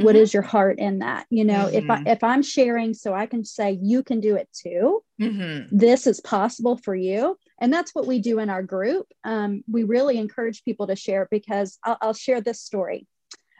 Mm-hmm. 0.00 0.06
What 0.06 0.16
is 0.16 0.34
your 0.34 0.42
heart 0.42 0.78
in 0.78 1.00
that? 1.00 1.26
You 1.30 1.44
know, 1.44 1.66
mm-hmm. 1.66 1.76
if 1.76 1.90
I 1.90 2.02
if 2.06 2.24
I'm 2.24 2.42
sharing 2.42 2.94
so 2.94 3.14
I 3.14 3.26
can 3.26 3.44
say 3.44 3.78
you 3.80 4.02
can 4.02 4.20
do 4.20 4.36
it 4.36 4.48
too, 4.52 5.02
mm-hmm. 5.20 5.76
this 5.76 6.06
is 6.06 6.20
possible 6.20 6.76
for 6.76 6.94
you. 6.94 7.38
And 7.60 7.72
that's 7.72 7.94
what 7.94 8.06
we 8.06 8.20
do 8.20 8.38
in 8.38 8.48
our 8.50 8.62
group. 8.62 9.06
Um, 9.24 9.62
we 9.70 9.84
really 9.84 10.18
encourage 10.18 10.64
people 10.64 10.86
to 10.86 10.96
share 10.96 11.28
because 11.30 11.78
I'll, 11.84 11.98
I'll 12.00 12.14
share 12.14 12.40
this 12.40 12.60
story 12.60 13.06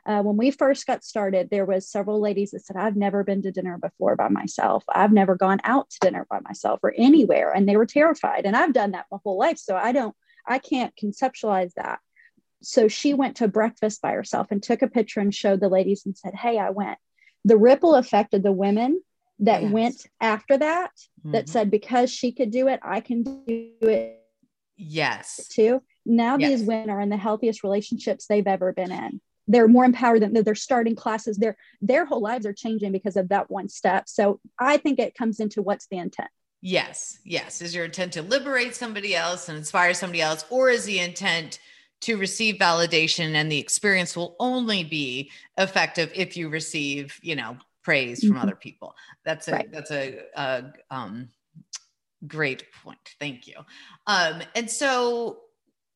uh, 0.06 0.22
when 0.22 0.36
we 0.36 0.50
first 0.50 0.86
got 0.86 1.04
started 1.04 1.48
there 1.50 1.64
was 1.64 1.88
several 1.88 2.20
ladies 2.20 2.50
that 2.50 2.64
said 2.64 2.76
i've 2.76 2.96
never 2.96 3.24
been 3.24 3.42
to 3.42 3.52
dinner 3.52 3.78
before 3.78 4.16
by 4.16 4.28
myself 4.28 4.84
i've 4.88 5.12
never 5.12 5.36
gone 5.36 5.60
out 5.64 5.90
to 5.90 5.98
dinner 6.00 6.26
by 6.30 6.40
myself 6.40 6.80
or 6.82 6.94
anywhere 6.96 7.52
and 7.52 7.68
they 7.68 7.76
were 7.76 7.86
terrified 7.86 8.44
and 8.44 8.56
i've 8.56 8.72
done 8.72 8.92
that 8.92 9.06
my 9.10 9.18
whole 9.24 9.38
life 9.38 9.58
so 9.58 9.76
i 9.76 9.92
don't 9.92 10.14
i 10.46 10.58
can't 10.58 10.94
conceptualize 10.96 11.72
that 11.74 12.00
so 12.62 12.88
she 12.88 13.14
went 13.14 13.36
to 13.36 13.48
breakfast 13.48 14.02
by 14.02 14.12
herself 14.12 14.48
and 14.50 14.62
took 14.62 14.82
a 14.82 14.88
picture 14.88 15.20
and 15.20 15.34
showed 15.34 15.60
the 15.60 15.68
ladies 15.68 16.04
and 16.06 16.16
said 16.16 16.34
hey 16.34 16.58
i 16.58 16.70
went. 16.70 16.98
The 17.44 17.56
ripple 17.56 17.94
effect 17.94 18.34
of 18.34 18.42
the 18.42 18.52
women 18.52 19.02
that 19.38 19.62
yes. 19.62 19.72
went 19.72 20.06
after 20.20 20.58
that 20.58 20.92
mm-hmm. 21.20 21.32
that 21.32 21.48
said 21.48 21.70
because 21.70 22.10
she 22.12 22.32
could 22.32 22.50
do 22.50 22.68
it 22.68 22.80
i 22.82 23.00
can 23.00 23.22
do 23.22 23.72
it 23.80 24.20
yes. 24.80 25.46
too. 25.48 25.82
Now 26.06 26.36
yes. 26.38 26.50
these 26.50 26.66
women 26.66 26.90
are 26.90 27.00
in 27.00 27.10
the 27.10 27.16
healthiest 27.16 27.62
relationships 27.62 28.26
they've 28.26 28.46
ever 28.46 28.72
been 28.72 28.90
in. 28.90 29.20
They're 29.46 29.68
more 29.68 29.84
empowered 29.84 30.22
than 30.22 30.32
they're 30.32 30.54
starting 30.54 30.96
classes. 30.96 31.36
Their 31.36 31.56
their 31.80 32.04
whole 32.04 32.22
lives 32.22 32.46
are 32.46 32.52
changing 32.52 32.92
because 32.92 33.16
of 33.16 33.28
that 33.28 33.50
one 33.50 33.68
step. 33.68 34.08
So 34.08 34.40
i 34.58 34.76
think 34.76 34.98
it 34.98 35.14
comes 35.14 35.40
into 35.40 35.62
what's 35.62 35.86
the 35.88 35.98
intent. 35.98 36.30
Yes 36.62 37.18
yes. 37.24 37.60
Is 37.60 37.74
your 37.74 37.84
intent 37.84 38.12
to 38.14 38.22
liberate 38.22 38.74
somebody 38.74 39.14
else 39.14 39.48
and 39.48 39.58
inspire 39.58 39.94
somebody 39.94 40.22
else 40.22 40.44
or 40.50 40.70
is 40.70 40.84
the 40.84 41.00
intent 41.00 41.58
to 42.00 42.16
receive 42.16 42.56
validation 42.56 43.34
and 43.34 43.50
the 43.50 43.58
experience 43.58 44.16
will 44.16 44.36
only 44.40 44.84
be 44.84 45.30
effective 45.58 46.10
if 46.14 46.36
you 46.36 46.48
receive 46.48 47.18
you 47.22 47.36
know 47.36 47.56
praise 47.82 48.20
from 48.20 48.30
mm-hmm. 48.30 48.42
other 48.42 48.54
people 48.54 48.94
that's 49.24 49.48
a 49.48 49.52
right. 49.52 49.72
that's 49.72 49.90
a, 49.90 50.18
a 50.34 50.64
um, 50.90 51.28
great 52.26 52.64
point 52.84 52.98
thank 53.18 53.46
you 53.46 53.56
um, 54.06 54.42
and 54.54 54.70
so 54.70 55.40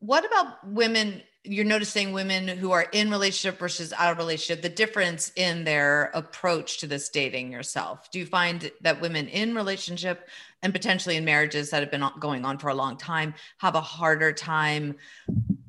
what 0.00 0.24
about 0.24 0.66
women 0.66 1.22
you're 1.46 1.64
noticing 1.64 2.12
women 2.12 2.48
who 2.48 2.72
are 2.72 2.86
in 2.92 3.10
relationship 3.10 3.58
versus 3.58 3.92
out 3.92 4.12
of 4.12 4.18
relationship 4.18 4.62
the 4.62 4.68
difference 4.68 5.30
in 5.36 5.64
their 5.64 6.10
approach 6.14 6.78
to 6.78 6.86
this 6.86 7.10
dating 7.10 7.52
yourself 7.52 8.10
do 8.10 8.18
you 8.18 8.26
find 8.26 8.70
that 8.80 9.00
women 9.00 9.28
in 9.28 9.54
relationship 9.54 10.28
and 10.62 10.72
potentially 10.72 11.16
in 11.16 11.24
marriages 11.24 11.68
that 11.68 11.82
have 11.82 11.90
been 11.90 12.04
going 12.18 12.44
on 12.46 12.58
for 12.58 12.68
a 12.68 12.74
long 12.74 12.96
time 12.96 13.34
have 13.58 13.74
a 13.74 13.80
harder 13.80 14.32
time 14.32 14.96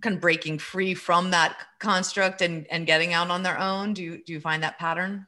kind 0.05 0.15
of 0.15 0.21
breaking 0.21 0.59
free 0.59 0.93
from 0.93 1.31
that 1.31 1.57
construct 1.79 2.41
and, 2.41 2.67
and 2.69 2.85
getting 2.85 3.11
out 3.11 3.29
on 3.29 3.43
their 3.43 3.59
own 3.59 3.93
do 3.93 4.03
you 4.03 4.23
do 4.25 4.33
you 4.33 4.39
find 4.39 4.63
that 4.63 4.77
pattern 4.77 5.25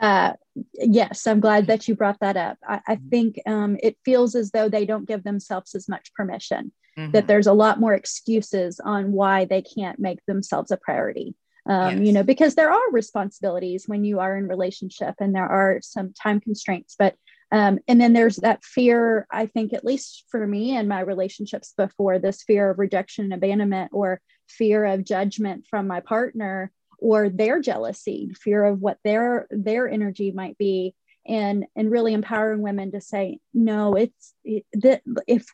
uh, 0.00 0.32
yes, 0.72 1.26
I'm 1.26 1.40
glad 1.40 1.66
that 1.66 1.86
you 1.86 1.94
brought 1.94 2.20
that 2.20 2.34
up. 2.34 2.56
I, 2.66 2.80
I 2.88 2.98
think 3.10 3.38
um, 3.46 3.76
it 3.82 3.98
feels 4.02 4.34
as 4.34 4.50
though 4.50 4.68
they 4.68 4.86
don't 4.86 5.06
give 5.06 5.24
themselves 5.24 5.74
as 5.74 5.90
much 5.90 6.14
permission 6.14 6.72
mm-hmm. 6.98 7.10
that 7.12 7.26
there's 7.26 7.46
a 7.46 7.52
lot 7.52 7.80
more 7.80 7.94
excuses 7.94 8.80
on 8.80 9.12
why 9.12 9.44
they 9.44 9.62
can't 9.62 9.98
make 9.98 10.24
themselves 10.26 10.70
a 10.70 10.78
priority. 10.78 11.34
Um, 11.68 11.98
yes. 11.98 12.06
You 12.06 12.12
know, 12.14 12.22
because 12.22 12.54
there 12.54 12.72
are 12.72 12.90
responsibilities 12.90 13.84
when 13.86 14.04
you 14.04 14.20
are 14.20 14.36
in 14.36 14.48
relationship, 14.48 15.16
and 15.20 15.34
there 15.34 15.46
are 15.46 15.80
some 15.82 16.14
time 16.14 16.40
constraints. 16.40 16.96
But 16.98 17.16
um, 17.52 17.78
and 17.88 18.00
then 18.00 18.12
there's 18.12 18.36
that 18.36 18.64
fear. 18.64 19.26
I 19.30 19.46
think, 19.46 19.72
at 19.72 19.84
least 19.84 20.24
for 20.30 20.46
me 20.46 20.76
and 20.76 20.88
my 20.88 21.00
relationships 21.00 21.74
before, 21.76 22.18
this 22.18 22.42
fear 22.42 22.70
of 22.70 22.78
rejection 22.78 23.24
and 23.24 23.34
abandonment, 23.34 23.90
or 23.92 24.20
fear 24.48 24.84
of 24.84 25.04
judgment 25.04 25.66
from 25.68 25.86
my 25.86 26.00
partner, 26.00 26.72
or 26.98 27.28
their 27.28 27.60
jealousy, 27.60 28.30
fear 28.40 28.64
of 28.64 28.80
what 28.80 28.98
their 29.04 29.46
their 29.50 29.88
energy 29.88 30.30
might 30.30 30.56
be, 30.58 30.94
and 31.26 31.66
and 31.74 31.90
really 31.90 32.14
empowering 32.14 32.62
women 32.62 32.92
to 32.92 33.00
say, 33.00 33.40
no, 33.52 33.94
it's 33.94 34.34
it, 34.44 34.64
that 34.74 35.02
if 35.26 35.46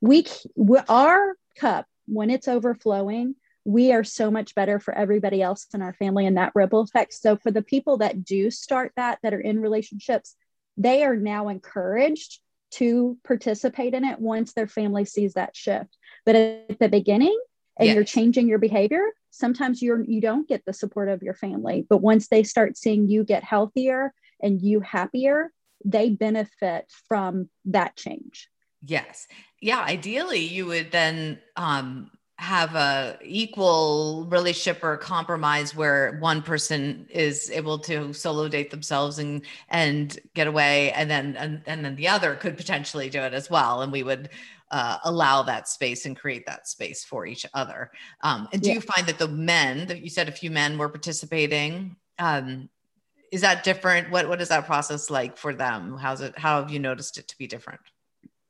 we, 0.00 0.26
we 0.56 0.78
our 0.88 1.34
cup 1.56 1.86
when 2.06 2.30
it's 2.30 2.48
overflowing 2.48 3.34
we 3.64 3.92
are 3.92 4.02
so 4.02 4.30
much 4.30 4.54
better 4.54 4.80
for 4.80 4.92
everybody 4.92 5.40
else 5.40 5.66
in 5.72 5.82
our 5.82 5.92
family 5.92 6.26
and 6.26 6.36
that 6.36 6.52
ripple 6.54 6.80
effect 6.80 7.12
so 7.12 7.36
for 7.36 7.50
the 7.50 7.62
people 7.62 7.98
that 7.98 8.24
do 8.24 8.50
start 8.50 8.92
that 8.96 9.18
that 9.22 9.34
are 9.34 9.40
in 9.40 9.60
relationships 9.60 10.34
they 10.76 11.04
are 11.04 11.16
now 11.16 11.48
encouraged 11.48 12.40
to 12.72 13.18
participate 13.24 13.94
in 13.94 14.04
it 14.04 14.18
once 14.18 14.52
their 14.52 14.66
family 14.66 15.04
sees 15.04 15.34
that 15.34 15.54
shift. 15.54 15.96
But 16.24 16.36
at 16.36 16.78
the 16.78 16.88
beginning 16.88 17.38
and 17.78 17.86
yes. 17.86 17.94
you're 17.94 18.04
changing 18.04 18.48
your 18.48 18.58
behavior 18.58 19.12
sometimes 19.32 19.82
you're 19.82 20.04
you 20.04 20.20
don't 20.20 20.46
get 20.46 20.64
the 20.64 20.72
support 20.72 21.08
of 21.08 21.22
your 21.22 21.34
family. 21.34 21.84
But 21.88 21.98
once 21.98 22.28
they 22.28 22.44
start 22.44 22.76
seeing 22.76 23.08
you 23.08 23.24
get 23.24 23.42
healthier 23.42 24.14
and 24.40 24.62
you 24.62 24.80
happier 24.80 25.50
they 25.84 26.10
benefit 26.10 26.86
from 27.08 27.48
that 27.64 27.96
change. 27.96 28.48
Yes. 28.86 29.26
Yeah 29.60 29.82
ideally 29.82 30.40
you 30.40 30.66
would 30.66 30.92
then 30.92 31.40
um 31.56 32.10
have 32.38 32.74
a 32.74 33.18
equal 33.22 34.26
relationship 34.28 34.82
or 34.82 34.96
compromise 34.96 35.76
where 35.76 36.18
one 36.18 36.42
person 36.42 37.06
is 37.10 37.50
able 37.50 37.78
to 37.78 38.12
solo 38.12 38.48
date 38.48 38.70
themselves 38.70 39.18
and 39.18 39.44
and 39.68 40.18
get 40.34 40.46
away 40.46 40.90
and 40.92 41.10
then 41.10 41.36
and, 41.36 41.62
and 41.66 41.84
then 41.84 41.94
the 41.94 42.08
other 42.08 42.34
could 42.34 42.56
potentially 42.56 43.08
do 43.08 43.20
it 43.20 43.32
as 43.34 43.48
well 43.48 43.82
and 43.82 43.92
we 43.92 44.02
would 44.02 44.28
uh, 44.70 44.96
allow 45.04 45.42
that 45.42 45.68
space 45.68 46.06
and 46.06 46.18
create 46.18 46.46
that 46.46 46.66
space 46.66 47.04
for 47.04 47.26
each 47.26 47.44
other. 47.52 47.90
Um, 48.22 48.48
and 48.54 48.62
do 48.62 48.70
yeah. 48.70 48.76
you 48.76 48.80
find 48.80 49.06
that 49.06 49.18
the 49.18 49.28
men 49.28 49.86
that 49.88 50.00
you 50.00 50.08
said 50.08 50.30
a 50.30 50.32
few 50.32 50.50
men 50.50 50.78
were 50.78 50.88
participating 50.88 51.96
um, 52.18 52.70
is 53.30 53.40
that 53.40 53.64
different? 53.64 54.10
What 54.10 54.28
what 54.28 54.42
is 54.42 54.48
that 54.48 54.66
process 54.66 55.08
like 55.10 55.38
for 55.38 55.54
them? 55.54 55.96
How's 55.96 56.20
it 56.20 56.38
how 56.38 56.60
have 56.60 56.70
you 56.70 56.78
noticed 56.78 57.18
it 57.18 57.28
to 57.28 57.38
be 57.38 57.46
different 57.46 57.80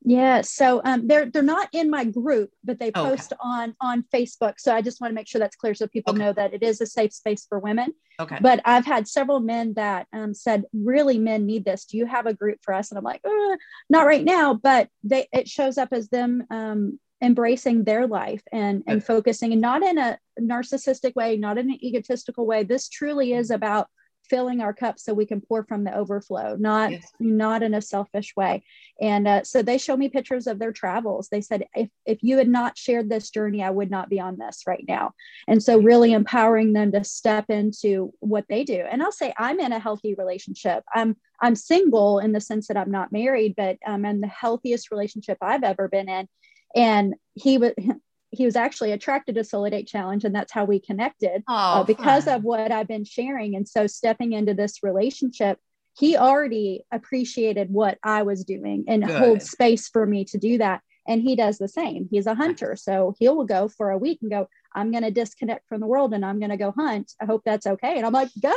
yeah, 0.04 0.40
so 0.40 0.80
um, 0.84 1.06
they're 1.06 1.26
they're 1.26 1.42
not 1.42 1.68
in 1.72 1.88
my 1.88 2.04
group, 2.04 2.50
but 2.64 2.78
they 2.80 2.90
post 2.90 3.32
okay. 3.32 3.40
on 3.42 3.76
on 3.80 4.04
Facebook. 4.12 4.54
So 4.58 4.74
I 4.74 4.82
just 4.82 5.00
want 5.00 5.12
to 5.12 5.14
make 5.14 5.28
sure 5.28 5.38
that's 5.38 5.56
clear, 5.56 5.74
so 5.74 5.86
people 5.86 6.12
okay. 6.12 6.22
know 6.22 6.32
that 6.32 6.52
it 6.54 6.62
is 6.62 6.80
a 6.80 6.86
safe 6.86 7.12
space 7.12 7.46
for 7.48 7.58
women. 7.58 7.94
Okay. 8.20 8.38
But 8.40 8.60
I've 8.64 8.84
had 8.84 9.06
several 9.06 9.40
men 9.40 9.74
that 9.74 10.08
um, 10.12 10.34
said, 10.34 10.64
"Really, 10.72 11.18
men 11.18 11.46
need 11.46 11.64
this. 11.64 11.84
Do 11.84 11.98
you 11.98 12.06
have 12.06 12.26
a 12.26 12.34
group 12.34 12.58
for 12.62 12.74
us?" 12.74 12.90
And 12.90 12.98
I'm 12.98 13.04
like, 13.04 13.20
uh, 13.24 13.56
"Not 13.88 14.06
right 14.06 14.24
now," 14.24 14.54
but 14.54 14.88
they 15.04 15.28
it 15.32 15.48
shows 15.48 15.78
up 15.78 15.90
as 15.92 16.08
them 16.08 16.46
um, 16.50 16.98
embracing 17.22 17.84
their 17.84 18.08
life 18.08 18.42
and 18.50 18.82
and 18.88 19.04
focusing, 19.04 19.52
and 19.52 19.60
not 19.60 19.84
in 19.84 19.98
a 19.98 20.18
narcissistic 20.40 21.14
way, 21.14 21.36
not 21.36 21.58
in 21.58 21.70
an 21.70 21.84
egotistical 21.84 22.44
way. 22.44 22.64
This 22.64 22.88
truly 22.88 23.34
is 23.34 23.50
about 23.50 23.86
filling 24.28 24.60
our 24.60 24.72
cup 24.72 24.98
so 24.98 25.12
we 25.12 25.26
can 25.26 25.40
pour 25.40 25.64
from 25.64 25.84
the 25.84 25.94
overflow 25.94 26.56
not 26.56 26.92
yes. 26.92 27.12
not 27.18 27.62
in 27.62 27.74
a 27.74 27.82
selfish 27.82 28.34
way. 28.36 28.62
And 29.00 29.26
uh, 29.26 29.42
so 29.44 29.62
they 29.62 29.78
show 29.78 29.96
me 29.96 30.08
pictures 30.08 30.46
of 30.46 30.58
their 30.58 30.72
travels. 30.72 31.28
They 31.28 31.40
said 31.40 31.66
if, 31.74 31.88
if 32.06 32.22
you 32.22 32.38
had 32.38 32.48
not 32.48 32.78
shared 32.78 33.08
this 33.08 33.30
journey 33.30 33.62
i 33.62 33.70
would 33.70 33.90
not 33.90 34.08
be 34.08 34.20
on 34.20 34.38
this 34.38 34.62
right 34.66 34.84
now. 34.86 35.12
And 35.48 35.62
so 35.62 35.78
really 35.78 36.12
empowering 36.12 36.72
them 36.72 36.92
to 36.92 37.04
step 37.04 37.50
into 37.50 38.12
what 38.20 38.46
they 38.48 38.64
do. 38.64 38.84
And 38.88 39.02
i'll 39.02 39.12
say 39.12 39.32
i'm 39.38 39.60
in 39.60 39.72
a 39.72 39.78
healthy 39.78 40.14
relationship. 40.14 40.84
I'm 40.94 41.16
i'm 41.40 41.56
single 41.56 42.18
in 42.18 42.32
the 42.32 42.40
sense 42.40 42.68
that 42.68 42.76
i'm 42.76 42.90
not 42.90 43.12
married 43.12 43.54
but 43.56 43.78
i'm 43.86 44.04
in 44.04 44.20
the 44.20 44.28
healthiest 44.28 44.90
relationship 44.90 45.38
i've 45.40 45.64
ever 45.64 45.88
been 45.88 46.08
in. 46.08 46.28
And 46.74 47.14
he 47.34 47.58
was 47.58 47.72
he 48.32 48.46
was 48.46 48.56
actually 48.56 48.92
attracted 48.92 49.34
to 49.34 49.44
Solo 49.44 49.68
Date 49.68 49.86
Challenge, 49.86 50.24
and 50.24 50.34
that's 50.34 50.52
how 50.52 50.64
we 50.64 50.80
connected 50.80 51.44
uh, 51.46 51.76
oh, 51.76 51.80
uh, 51.80 51.84
because 51.84 52.24
fun. 52.24 52.36
of 52.36 52.42
what 52.42 52.72
I've 52.72 52.88
been 52.88 53.04
sharing. 53.04 53.54
And 53.54 53.68
so, 53.68 53.86
stepping 53.86 54.32
into 54.32 54.54
this 54.54 54.82
relationship, 54.82 55.58
he 55.98 56.16
already 56.16 56.82
appreciated 56.90 57.70
what 57.70 57.98
I 58.02 58.22
was 58.22 58.44
doing 58.44 58.84
and 58.88 59.04
Good. 59.04 59.18
hold 59.18 59.42
space 59.42 59.88
for 59.88 60.06
me 60.06 60.24
to 60.26 60.38
do 60.38 60.58
that. 60.58 60.80
And 61.06 61.20
he 61.20 61.36
does 61.36 61.58
the 61.58 61.68
same. 61.68 62.08
He's 62.10 62.26
a 62.26 62.34
hunter, 62.34 62.74
so 62.74 63.14
he 63.18 63.28
will 63.28 63.44
go 63.44 63.68
for 63.68 63.90
a 63.90 63.98
week 63.98 64.18
and 64.22 64.30
go. 64.30 64.48
I'm 64.74 64.90
going 64.90 65.02
to 65.02 65.10
disconnect 65.10 65.68
from 65.68 65.82
the 65.82 65.86
world 65.86 66.14
and 66.14 66.24
I'm 66.24 66.38
going 66.38 66.50
to 66.50 66.56
go 66.56 66.72
hunt. 66.74 67.12
I 67.20 67.26
hope 67.26 67.42
that's 67.44 67.66
okay. 67.66 67.98
And 67.98 68.06
I'm 68.06 68.12
like, 68.14 68.30
go 68.40 68.54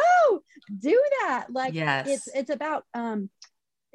do 0.80 1.04
that. 1.20 1.48
Like, 1.52 1.74
yes. 1.74 2.08
it's 2.08 2.28
it's 2.34 2.50
about 2.50 2.86
um, 2.94 3.30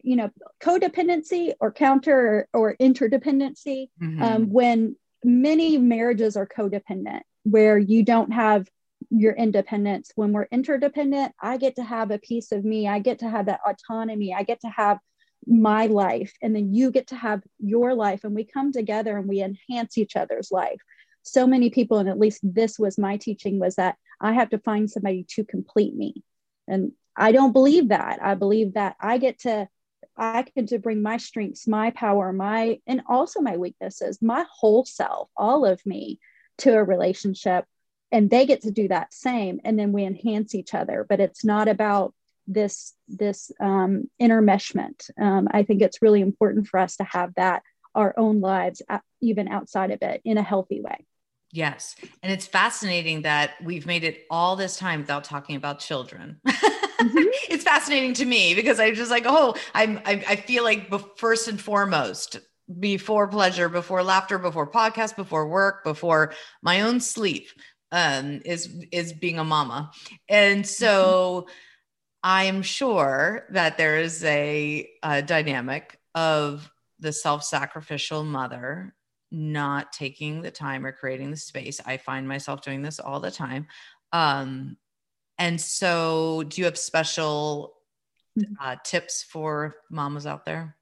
you 0.03 0.17
know 0.17 0.31
codependency 0.63 1.55
or 1.61 1.73
counter 1.73 2.49
or 2.53 2.77
interdependency 2.77 3.89
mm-hmm. 4.03 4.23
um, 4.23 4.51
when 4.51 4.97
many 5.25 5.79
marriages 5.79 6.37
are 6.37 6.47
codependent 6.47 7.21
where 7.45 7.79
you 7.79 8.03
don't 8.05 8.33
have 8.33 8.69
your 9.11 9.33
independence. 9.33 10.13
When 10.15 10.33
we're 10.33 10.49
interdependent, 10.51 11.33
I 11.41 11.57
get 11.57 11.77
to 11.77 11.83
have 11.83 12.11
a 12.11 12.19
piece 12.19 12.53
of 12.53 12.65
me, 12.65 12.87
I 12.87 12.99
get 12.99 13.21
to 13.21 13.31
have 13.31 13.47
that 13.47 13.61
autonomy, 13.67 14.35
I 14.35 14.43
get 14.43 14.61
to 14.61 14.69
have 14.69 14.99
my 15.47 15.87
life, 15.87 16.33
and 16.43 16.55
then 16.55 16.75
you 16.75 16.91
get 16.91 17.09
to 17.09 17.17
have 17.17 17.43
your 17.59 17.95
life, 17.95 18.25
and 18.25 18.35
we 18.35 18.45
come 18.45 18.73
together 18.73 19.17
and 19.17 19.27
we 19.27 19.43
enhance 19.43 19.97
each 19.97 20.17
other's 20.17 20.51
life. 20.51 20.81
So 21.23 21.47
many 21.47 21.71
people, 21.71 21.99
and 21.99 22.09
at 22.09 22.19
least 22.19 22.41
this 22.43 22.79
was 22.79 22.99
my 22.99 23.17
teaching, 23.17 23.59
was 23.59 23.77
that 23.77 23.97
I 24.21 24.33
have 24.35 24.51
to 24.51 24.59
find 24.59 24.91
somebody 24.91 25.25
to 25.31 25.45
complete 25.45 25.95
me. 25.95 26.23
And 26.69 26.93
I 27.17 27.33
don't 27.33 27.53
believe 27.53 27.89
that. 27.89 28.21
I 28.23 28.35
believe 28.35 28.75
that 28.75 28.97
I 29.01 29.19
get 29.19 29.41
to 29.41 29.69
I 30.17 30.45
get 30.55 30.69
to 30.69 30.79
bring 30.79 31.03
my 31.03 31.17
strengths, 31.17 31.67
my 31.67 31.91
power, 31.91 32.33
my, 32.33 32.81
and 32.87 33.03
also 33.09 33.41
my 33.41 33.57
weaknesses, 33.57 34.21
my 34.21 34.45
whole 34.51 34.85
self, 34.85 35.31
all 35.37 35.65
of 35.65 35.85
me 35.87 36.19
to 36.59 36.77
a 36.77 36.85
relationship. 36.85 37.65
And 38.13 38.29
they 38.29 38.45
get 38.45 38.63
to 38.63 38.71
do 38.71 38.89
that 38.89 39.15
same. 39.15 39.61
And 39.65 39.79
then 39.79 39.93
we 39.93 40.05
enhance 40.05 40.55
each 40.55 40.75
other. 40.75 41.07
But 41.09 41.21
it's 41.21 41.45
not 41.45 41.69
about 41.69 42.15
this, 42.47 42.95
this 43.09 43.53
um, 43.61 44.11
intermeshment. 44.21 45.11
Um, 45.19 45.49
I 45.51 45.63
think 45.63 45.81
it's 45.81 46.03
really 46.03 46.21
important 46.21 46.67
for 46.67 46.81
us 46.81 46.97
to 46.97 47.05
have 47.05 47.35
that 47.37 47.63
our 47.95 48.15
own 48.17 48.41
lives, 48.41 48.83
even 49.21 49.49
outside 49.49 49.91
of 49.91 50.03
it, 50.03 50.21
in 50.25 50.39
a 50.39 50.43
healthy 50.43 50.81
way. 50.81 51.07
Yes. 51.53 51.97
And 52.23 52.33
it's 52.33 52.47
fascinating 52.47 53.23
that 53.23 53.55
we've 53.63 53.87
made 53.87 54.05
it 54.05 54.25
all 54.31 54.55
this 54.55 54.77
time 54.77 55.01
without 55.01 55.25
talking 55.25 55.57
about 55.57 55.81
children. 55.81 56.41
Mm-hmm. 57.01 57.29
it's 57.53 57.65
fascinating 57.65 58.15
to 58.15 58.25
me 58.25 58.55
because 58.55 58.79
I'm 58.79 58.95
just 58.95 59.11
like, 59.11 59.25
oh, 59.27 59.55
I'm, 59.75 59.99
I, 60.05 60.25
I 60.29 60.37
feel 60.37 60.65
like 60.65 60.93
first 61.17 61.49
and 61.49 61.61
foremost, 61.61 62.39
before 62.79 63.27
pleasure, 63.29 63.69
before 63.69 64.03
laughter, 64.03 64.39
before 64.39 64.71
podcast, 64.71 65.17
before 65.17 65.49
work, 65.49 65.83
before 65.83 66.35
my 66.63 66.83
own 66.83 67.01
sleep, 67.01 67.49
um, 67.93 68.41
is 68.45 68.85
is 68.93 69.13
being 69.13 69.39
a 69.39 69.45
mama. 69.45 69.91
And 70.29 70.67
so 70.67 71.47
mm-hmm. 71.47 71.53
I 72.23 72.45
am 72.45 72.63
sure 72.63 73.47
that 73.51 73.77
there 73.77 73.99
is 73.99 74.23
a, 74.25 74.89
a 75.03 75.23
dynamic 75.23 75.99
of 76.15 76.71
the 76.99 77.13
self-sacrificial 77.13 78.25
mother 78.25 78.95
not 79.33 79.93
taking 79.93 80.43
the 80.43 80.51
time 80.51 80.85
or 80.85 80.93
creating 80.93 81.31
the 81.31 81.37
space. 81.37 81.81
I 81.85 81.97
find 81.97 82.29
myself 82.29 82.63
doing 82.63 82.83
this 82.83 83.01
all 83.01 83.21
the 83.21 83.31
time. 83.31 83.69
Um, 84.13 84.77
and 85.41 85.61
so, 85.61 86.45
do 86.47 86.61
you 86.61 86.67
have 86.67 86.77
special 86.77 87.75
mm-hmm. 88.39 88.53
uh, 88.61 88.77
tips 88.85 89.25
for 89.25 89.75
mamas 89.91 90.27
out 90.27 90.45
there? 90.45 90.77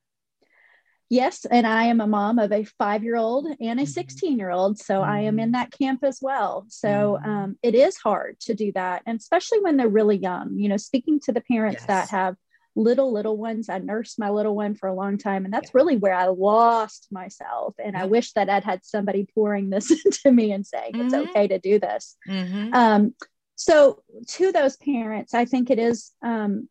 Yes, 1.09 1.47
and 1.51 1.67
I 1.67 1.85
am 1.85 2.03
a 2.03 2.07
mom 2.07 2.39
of 2.39 2.53
a 2.53 2.65
five 2.65 3.05
year 3.05 3.17
old 3.17 3.47
and 3.47 3.81
a 3.81 3.85
mm-hmm. 3.85 3.85
16 3.85 4.37
year 4.37 4.51
old. 4.51 4.79
So. 4.79 5.01
I 5.01 5.21
am 5.21 5.39
in 5.39 5.47
mm-hmm. 5.47 5.53
that 5.53 5.71
camp 5.71 6.01
as 6.03 6.19
well. 6.21 6.67
So 6.69 7.19
um, 7.25 7.57
it 7.63 7.75
is 7.75 7.97
hard 7.97 8.39
to 8.41 8.55
do 8.55 8.73
that. 8.73 9.03
And 9.07 9.19
especially 9.19 9.61
when 9.61 9.77
they're 9.77 9.89
really 9.89 10.19
young, 10.19 10.59
you 10.59 10.69
know, 10.69 10.77
speaking 10.77 11.21
to 11.21 11.33
the 11.33 11.41
parents 11.41 11.81
yes. 11.81 11.87
that 11.87 12.11
have 12.11 12.37
little 12.79 13.13
little 13.13 13.37
ones 13.37 13.69
i 13.69 13.79
nursed 13.79 14.21
my 14.21 14.31
little 14.31 14.55
one 14.55 14.73
for 14.73 14.89
a 14.89 14.95
long 14.95 15.19
time 15.19 15.45
and 15.45 15.53
that's 15.53 15.71
yeah. 15.71 15.79
really 15.79 15.97
where 15.97 16.15
i 16.15 16.27
lost 16.27 17.09
myself 17.11 17.75
and 17.83 17.97
i 17.97 18.05
wish 18.05 18.33
that 18.35 18.49
i'd 18.49 18.63
had 18.63 18.85
somebody 18.85 19.27
pouring 19.35 19.69
this 19.69 19.91
into 20.05 20.31
me 20.31 20.53
and 20.53 20.65
saying 20.65 20.93
mm-hmm. 20.93 21.07
it's 21.07 21.15
okay 21.15 21.49
to 21.49 21.59
do 21.59 21.81
this 21.81 22.17
mm-hmm. 22.29 22.73
um, 22.73 23.15
so 23.59 24.03
to 24.27 24.51
those 24.53 24.77
parents 24.77 25.35
i 25.35 25.45
think 25.45 25.69
it 25.69 25.79
is 25.79 26.13
um, 26.23 26.69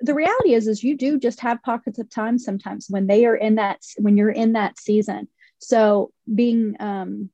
the 0.00 0.14
reality 0.14 0.54
is 0.54 0.68
is 0.68 0.84
you 0.84 0.96
do 0.96 1.18
just 1.18 1.40
have 1.40 1.62
pockets 1.62 1.98
of 1.98 2.08
time 2.08 2.38
sometimes 2.38 2.86
when 2.88 3.06
they 3.06 3.26
are 3.26 3.36
in 3.36 3.56
that 3.56 3.80
when 3.98 4.16
you're 4.16 4.30
in 4.30 4.52
that 4.52 4.78
season 4.78 5.26
so 5.58 6.12
being 6.32 6.76
um, 6.80 7.30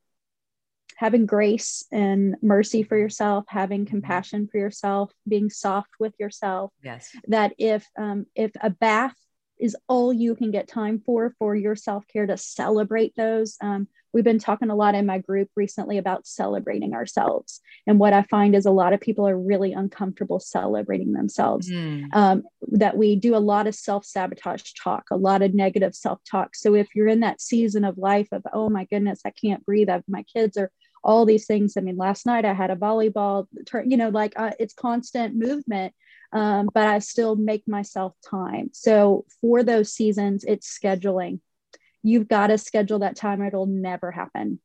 having 0.99 1.27
grace 1.27 1.85
and 1.93 2.35
mercy 2.43 2.83
for 2.83 2.99
yourself, 2.99 3.45
having 3.49 3.83
mm-hmm. 3.85 3.91
compassion 3.91 4.49
for 4.51 4.59
yourself, 4.59 5.13
being 5.29 5.49
soft 5.49 5.91
with 6.01 6.13
yourself. 6.19 6.73
Yes. 6.83 7.09
That 7.29 7.55
if 7.57 7.87
um, 7.97 8.27
if 8.35 8.51
a 8.61 8.69
bath 8.69 9.15
is 9.61 9.77
all 9.89 10.13
you 10.13 10.35
can 10.35 10.51
get 10.51 10.67
time 10.67 11.01
for 11.07 11.35
for 11.39 11.55
your 11.55 11.77
self 11.77 12.07
care 12.09 12.27
to 12.27 12.37
celebrate 12.37 13.15
those. 13.17 13.57
Um, 13.61 13.87
we've 14.13 14.25
been 14.25 14.39
talking 14.39 14.71
a 14.71 14.75
lot 14.75 14.95
in 14.95 15.07
my 15.07 15.19
group 15.19 15.49
recently 15.55 15.99
about 15.99 16.27
celebrating 16.27 16.95
ourselves. 16.95 17.61
And 17.87 17.99
what 17.99 18.13
I 18.13 18.23
find 18.23 18.55
is 18.55 18.67
a 18.67 18.71
lot 18.71 18.93
of 18.93 19.01
people 19.01 19.29
are 19.29 19.39
really 19.39 19.73
uncomfortable 19.73 20.41
celebrating 20.41 21.13
themselves. 21.13 21.71
Mm. 21.71 22.09
Um, 22.13 22.43
that 22.73 22.97
we 22.97 23.17
do 23.17 23.37
a 23.37 23.39
lot 23.39 23.67
of 23.67 23.75
self 23.75 24.05
sabotage 24.05 24.73
talk, 24.83 25.05
a 25.11 25.17
lot 25.17 25.43
of 25.43 25.55
negative 25.55 25.95
self 25.95 26.21
talk. 26.25 26.55
So 26.55 26.75
if 26.75 26.89
you're 26.95 27.09
in 27.09 27.21
that 27.21 27.41
season 27.41 27.85
of 27.85 27.99
life 27.99 28.29
of, 28.33 28.43
oh 28.53 28.69
my 28.71 28.85
goodness, 28.85 29.21
I 29.25 29.31
can't 29.31 29.65
breathe, 29.65 29.89
I've, 29.89 30.05
my 30.09 30.23
kids 30.25 30.57
are 30.57 30.71
all 31.05 31.25
these 31.25 31.47
things. 31.47 31.77
I 31.77 31.81
mean, 31.81 31.97
last 31.97 32.27
night 32.27 32.45
I 32.45 32.53
had 32.53 32.71
a 32.71 32.77
volleyball, 32.77 33.47
turn, 33.67 33.91
you 33.91 33.97
know, 33.97 34.09
like 34.09 34.33
uh, 34.37 34.53
it's 34.59 34.75
constant 34.75 35.37
movement, 35.37 35.95
um, 36.33 36.69
but 36.75 36.87
I 36.87 36.99
still 36.99 37.37
make 37.37 37.67
myself 37.67 38.15
time. 38.29 38.71
So 38.73 39.25
for 39.41 39.63
those 39.63 39.93
seasons, 39.93 40.45
it's 40.45 40.77
scheduling. 40.77 41.41
You've 42.03 42.29
got 42.29 42.49
to 42.49 42.59
schedule 42.59 43.01
that 43.01 43.17
time, 43.17 43.43
or 43.43 43.47
it'll 43.47 43.67
never 43.67 44.11
happen. 44.11 44.61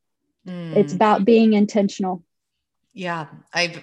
Mm. 0.46 0.76
It's 0.76 0.92
about 0.92 1.24
being 1.24 1.52
intentional. 1.52 2.22
Yeah, 2.92 3.26
I've 3.52 3.82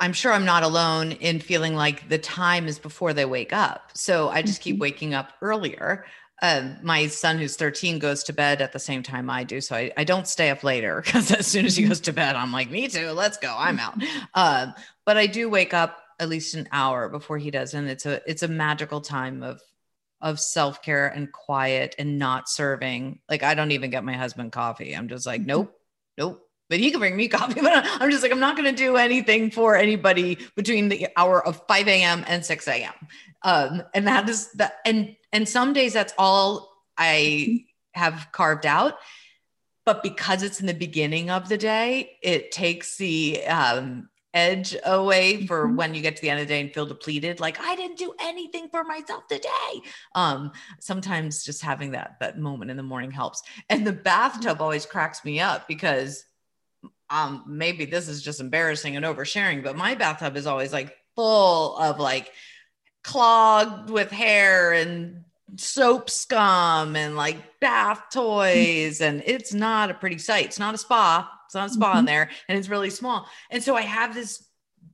I'm 0.00 0.12
sure 0.12 0.32
I'm 0.32 0.44
not 0.44 0.64
alone 0.64 1.12
in 1.12 1.38
feeling 1.38 1.74
like 1.76 2.08
the 2.08 2.18
time 2.18 2.66
is 2.66 2.78
before 2.78 3.12
they 3.12 3.24
wake 3.24 3.52
up. 3.52 3.90
So 3.94 4.28
I 4.28 4.42
just 4.42 4.60
keep 4.60 4.76
mm-hmm. 4.76 4.82
waking 4.82 5.14
up 5.14 5.32
earlier 5.40 6.04
uh, 6.42 6.74
my 6.82 7.06
son 7.06 7.38
who's 7.38 7.56
13 7.56 7.98
goes 7.98 8.24
to 8.24 8.32
bed 8.32 8.60
at 8.60 8.72
the 8.72 8.78
same 8.78 9.02
time 9.02 9.30
I 9.30 9.44
do. 9.44 9.60
So 9.60 9.76
I, 9.76 9.92
I 9.96 10.04
don't 10.04 10.26
stay 10.26 10.50
up 10.50 10.64
later 10.64 11.00
because 11.04 11.30
as 11.30 11.46
soon 11.46 11.64
as 11.64 11.76
he 11.76 11.86
goes 11.86 12.00
to 12.00 12.12
bed, 12.12 12.36
I'm 12.36 12.52
like, 12.52 12.70
me 12.70 12.88
too, 12.88 13.10
let's 13.10 13.38
go. 13.38 13.54
I'm 13.56 13.78
out. 13.78 13.94
Uh, 14.34 14.72
but 15.06 15.16
I 15.16 15.26
do 15.26 15.48
wake 15.48 15.72
up 15.72 15.98
at 16.18 16.28
least 16.28 16.54
an 16.54 16.68
hour 16.72 17.08
before 17.08 17.38
he 17.38 17.50
does. 17.50 17.74
And 17.74 17.88
it's 17.88 18.04
a, 18.04 18.20
it's 18.28 18.42
a 18.42 18.48
magical 18.48 19.00
time 19.00 19.42
of, 19.42 19.60
of 20.24 20.40
self-care 20.40 21.06
and 21.08 21.30
quiet 21.30 21.94
and 21.98 22.18
not 22.18 22.48
serving. 22.48 23.20
Like 23.28 23.42
I 23.42 23.54
don't 23.54 23.72
even 23.72 23.90
get 23.90 24.04
my 24.04 24.14
husband 24.14 24.52
coffee. 24.52 24.96
I'm 24.96 25.06
just 25.06 25.26
like, 25.26 25.42
mm-hmm. 25.42 25.48
nope, 25.48 25.80
nope. 26.18 26.40
But 26.70 26.78
he 26.80 26.90
can 26.90 26.98
bring 26.98 27.14
me 27.14 27.28
coffee. 27.38 27.60
But 27.60 27.84
I'm 27.84 28.10
just 28.10 28.22
like, 28.22 28.32
I'm 28.32 28.40
not 28.40 28.56
going 28.56 28.74
to 28.74 28.76
do 28.76 28.96
anything 28.96 29.50
for 29.50 29.76
anybody 29.76 30.38
between 30.56 30.88
the 30.88 31.08
hour 31.16 31.46
of 31.46 31.62
5 31.68 31.88
a.m. 31.88 32.24
and 32.26 32.44
6 32.44 32.68
a.m. 32.68 32.94
Um, 33.42 33.82
and 33.92 34.06
that 34.08 34.28
is 34.28 34.50
that. 34.52 34.78
And 34.86 35.14
and 35.30 35.46
some 35.46 35.74
days 35.74 35.92
that's 35.92 36.14
all 36.16 36.72
I 36.96 37.66
have 37.92 38.28
carved 38.32 38.64
out. 38.64 38.94
But 39.84 40.02
because 40.02 40.42
it's 40.42 40.60
in 40.60 40.66
the 40.66 40.72
beginning 40.72 41.28
of 41.28 41.50
the 41.50 41.58
day, 41.58 42.16
it 42.22 42.50
takes 42.50 42.96
the 42.96 43.44
um, 43.44 44.08
edge 44.34 44.76
away 44.84 45.46
for 45.46 45.66
mm-hmm. 45.66 45.76
when 45.76 45.94
you 45.94 46.02
get 46.02 46.16
to 46.16 46.22
the 46.22 46.28
end 46.28 46.40
of 46.40 46.46
the 46.46 46.52
day 46.54 46.60
and 46.60 46.74
feel 46.74 46.86
depleted. 46.86 47.40
Like 47.40 47.58
I 47.60 47.76
didn't 47.76 47.96
do 47.96 48.12
anything 48.20 48.68
for 48.68 48.84
myself 48.84 49.26
today. 49.28 49.80
Um, 50.14 50.52
sometimes 50.80 51.44
just 51.44 51.62
having 51.62 51.92
that 51.92 52.16
that 52.20 52.38
moment 52.38 52.70
in 52.70 52.76
the 52.76 52.82
morning 52.82 53.10
helps. 53.10 53.42
And 53.70 53.86
the 53.86 53.92
bathtub 53.92 54.60
always 54.60 54.84
cracks 54.84 55.24
me 55.24 55.40
up 55.40 55.66
because 55.68 56.24
um, 57.10 57.44
maybe 57.46 57.84
this 57.84 58.08
is 58.08 58.22
just 58.22 58.40
embarrassing 58.40 58.96
and 58.96 59.04
oversharing, 59.04 59.62
but 59.62 59.76
my 59.76 59.94
bathtub 59.94 60.36
is 60.36 60.46
always 60.46 60.72
like 60.72 60.94
full 61.14 61.76
of 61.76 62.00
like 62.00 62.32
clogged 63.02 63.90
with 63.90 64.10
hair 64.10 64.72
and 64.72 65.24
soap 65.56 66.10
scum 66.10 66.96
and 66.96 67.16
like 67.16 67.60
bath 67.60 68.04
toys 68.12 69.00
and 69.00 69.22
it's 69.26 69.54
not 69.54 69.90
a 69.90 69.94
pretty 69.94 70.18
sight 70.18 70.46
it's 70.46 70.58
not 70.58 70.74
a 70.74 70.78
spa 70.78 71.30
it's 71.44 71.54
not 71.54 71.70
a 71.70 71.72
spa 71.72 71.90
mm-hmm. 71.90 72.00
in 72.00 72.04
there 72.04 72.30
and 72.48 72.58
it's 72.58 72.68
really 72.68 72.90
small 72.90 73.28
and 73.50 73.62
so 73.62 73.76
i 73.76 73.82
have 73.82 74.14
this 74.14 74.48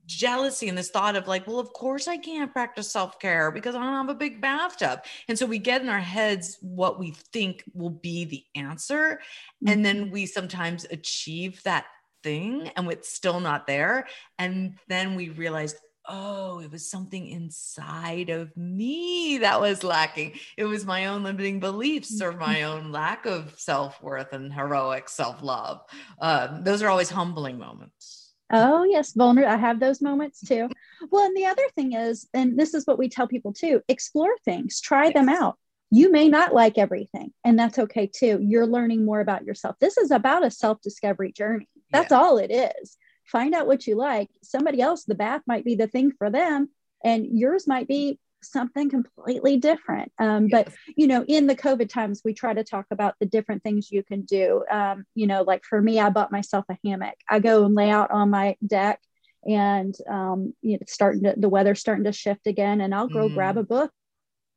jealousy 0.06 0.68
and 0.68 0.76
this 0.76 0.90
thought 0.90 1.16
of 1.16 1.28
like 1.28 1.46
well 1.46 1.58
of 1.58 1.72
course 1.72 2.08
i 2.08 2.16
can't 2.16 2.52
practice 2.52 2.90
self-care 2.90 3.50
because 3.50 3.74
i 3.74 3.78
don't 3.78 3.92
have 3.92 4.08
a 4.08 4.14
big 4.14 4.40
bathtub 4.40 5.00
and 5.28 5.38
so 5.38 5.46
we 5.46 5.58
get 5.58 5.82
in 5.82 5.88
our 5.88 6.00
heads 6.00 6.58
what 6.60 6.98
we 6.98 7.12
think 7.32 7.62
will 7.74 7.90
be 7.90 8.24
the 8.24 8.42
answer 8.54 9.20
mm-hmm. 9.64 9.72
and 9.72 9.84
then 9.84 10.04
mm-hmm. 10.04 10.12
we 10.12 10.26
sometimes 10.26 10.84
achieve 10.90 11.62
that 11.62 11.86
thing 12.22 12.70
and 12.76 12.90
it's 12.90 13.12
still 13.12 13.40
not 13.40 13.66
there 13.66 14.06
and 14.38 14.74
then 14.88 15.14
we 15.14 15.28
realize 15.30 15.74
oh, 16.08 16.60
it 16.60 16.70
was 16.70 16.88
something 16.88 17.26
inside 17.26 18.30
of 18.30 18.56
me 18.56 19.38
that 19.38 19.60
was 19.60 19.84
lacking. 19.84 20.38
It 20.56 20.64
was 20.64 20.84
my 20.84 21.06
own 21.06 21.22
limiting 21.22 21.60
beliefs 21.60 22.20
or 22.20 22.32
my 22.32 22.64
own 22.64 22.92
lack 22.92 23.26
of 23.26 23.58
self 23.58 24.02
worth 24.02 24.32
and 24.32 24.52
heroic 24.52 25.08
self 25.08 25.42
love. 25.42 25.82
Uh, 26.20 26.60
those 26.60 26.82
are 26.82 26.88
always 26.88 27.10
humbling 27.10 27.58
moments. 27.58 28.32
Oh, 28.52 28.82
yes, 28.82 29.12
vulnerable. 29.12 29.52
I 29.52 29.56
have 29.56 29.78
those 29.78 30.02
moments 30.02 30.40
too. 30.40 30.68
Well, 31.10 31.24
and 31.24 31.36
the 31.36 31.46
other 31.46 31.62
thing 31.76 31.92
is, 31.92 32.28
and 32.34 32.58
this 32.58 32.74
is 32.74 32.84
what 32.86 32.98
we 32.98 33.08
tell 33.08 33.28
people 33.28 33.52
too 33.52 33.80
explore 33.88 34.36
things, 34.44 34.80
try 34.80 35.06
yes. 35.06 35.14
them 35.14 35.28
out. 35.28 35.56
You 35.92 36.10
may 36.10 36.28
not 36.28 36.54
like 36.54 36.78
everything, 36.78 37.32
and 37.44 37.58
that's 37.58 37.78
okay 37.78 38.06
too. 38.06 38.38
You're 38.42 38.66
learning 38.66 39.04
more 39.04 39.20
about 39.20 39.44
yourself. 39.44 39.76
This 39.80 39.96
is 39.96 40.10
about 40.10 40.44
a 40.44 40.50
self 40.50 40.80
discovery 40.80 41.32
journey. 41.32 41.68
That's 41.92 42.10
yeah. 42.10 42.18
all 42.18 42.38
it 42.38 42.50
is 42.50 42.96
find 43.30 43.54
out 43.54 43.66
what 43.66 43.86
you 43.86 43.96
like. 43.96 44.28
Somebody 44.42 44.80
else, 44.80 45.04
the 45.04 45.14
bath 45.14 45.42
might 45.46 45.64
be 45.64 45.74
the 45.74 45.86
thing 45.86 46.12
for 46.18 46.30
them, 46.30 46.68
and 47.04 47.26
yours 47.26 47.66
might 47.66 47.88
be 47.88 48.18
something 48.42 48.88
completely 48.88 49.58
different. 49.58 50.12
Um, 50.18 50.48
yes. 50.48 50.64
But 50.64 50.74
you 50.96 51.06
know, 51.06 51.24
in 51.26 51.46
the 51.46 51.56
COVID 51.56 51.88
times, 51.88 52.22
we 52.24 52.34
try 52.34 52.54
to 52.54 52.64
talk 52.64 52.86
about 52.90 53.14
the 53.20 53.26
different 53.26 53.62
things 53.62 53.90
you 53.90 54.02
can 54.02 54.22
do. 54.22 54.64
Um, 54.70 55.04
you 55.14 55.26
know, 55.26 55.42
like 55.42 55.64
for 55.64 55.80
me, 55.80 56.00
I 56.00 56.10
bought 56.10 56.32
myself 56.32 56.64
a 56.70 56.78
hammock. 56.84 57.16
I 57.28 57.38
go 57.38 57.64
and 57.64 57.74
lay 57.74 57.90
out 57.90 58.10
on 58.10 58.30
my 58.30 58.56
deck, 58.66 59.00
and 59.46 59.94
um, 60.08 60.54
you 60.62 60.72
know, 60.72 60.78
it's 60.80 60.92
starting 60.92 61.24
to 61.24 61.34
the 61.36 61.48
weather's 61.48 61.80
starting 61.80 62.04
to 62.04 62.12
shift 62.12 62.46
again, 62.46 62.80
and 62.80 62.94
I'll 62.94 63.08
go 63.08 63.28
mm. 63.28 63.34
grab 63.34 63.56
a 63.56 63.62
book 63.62 63.92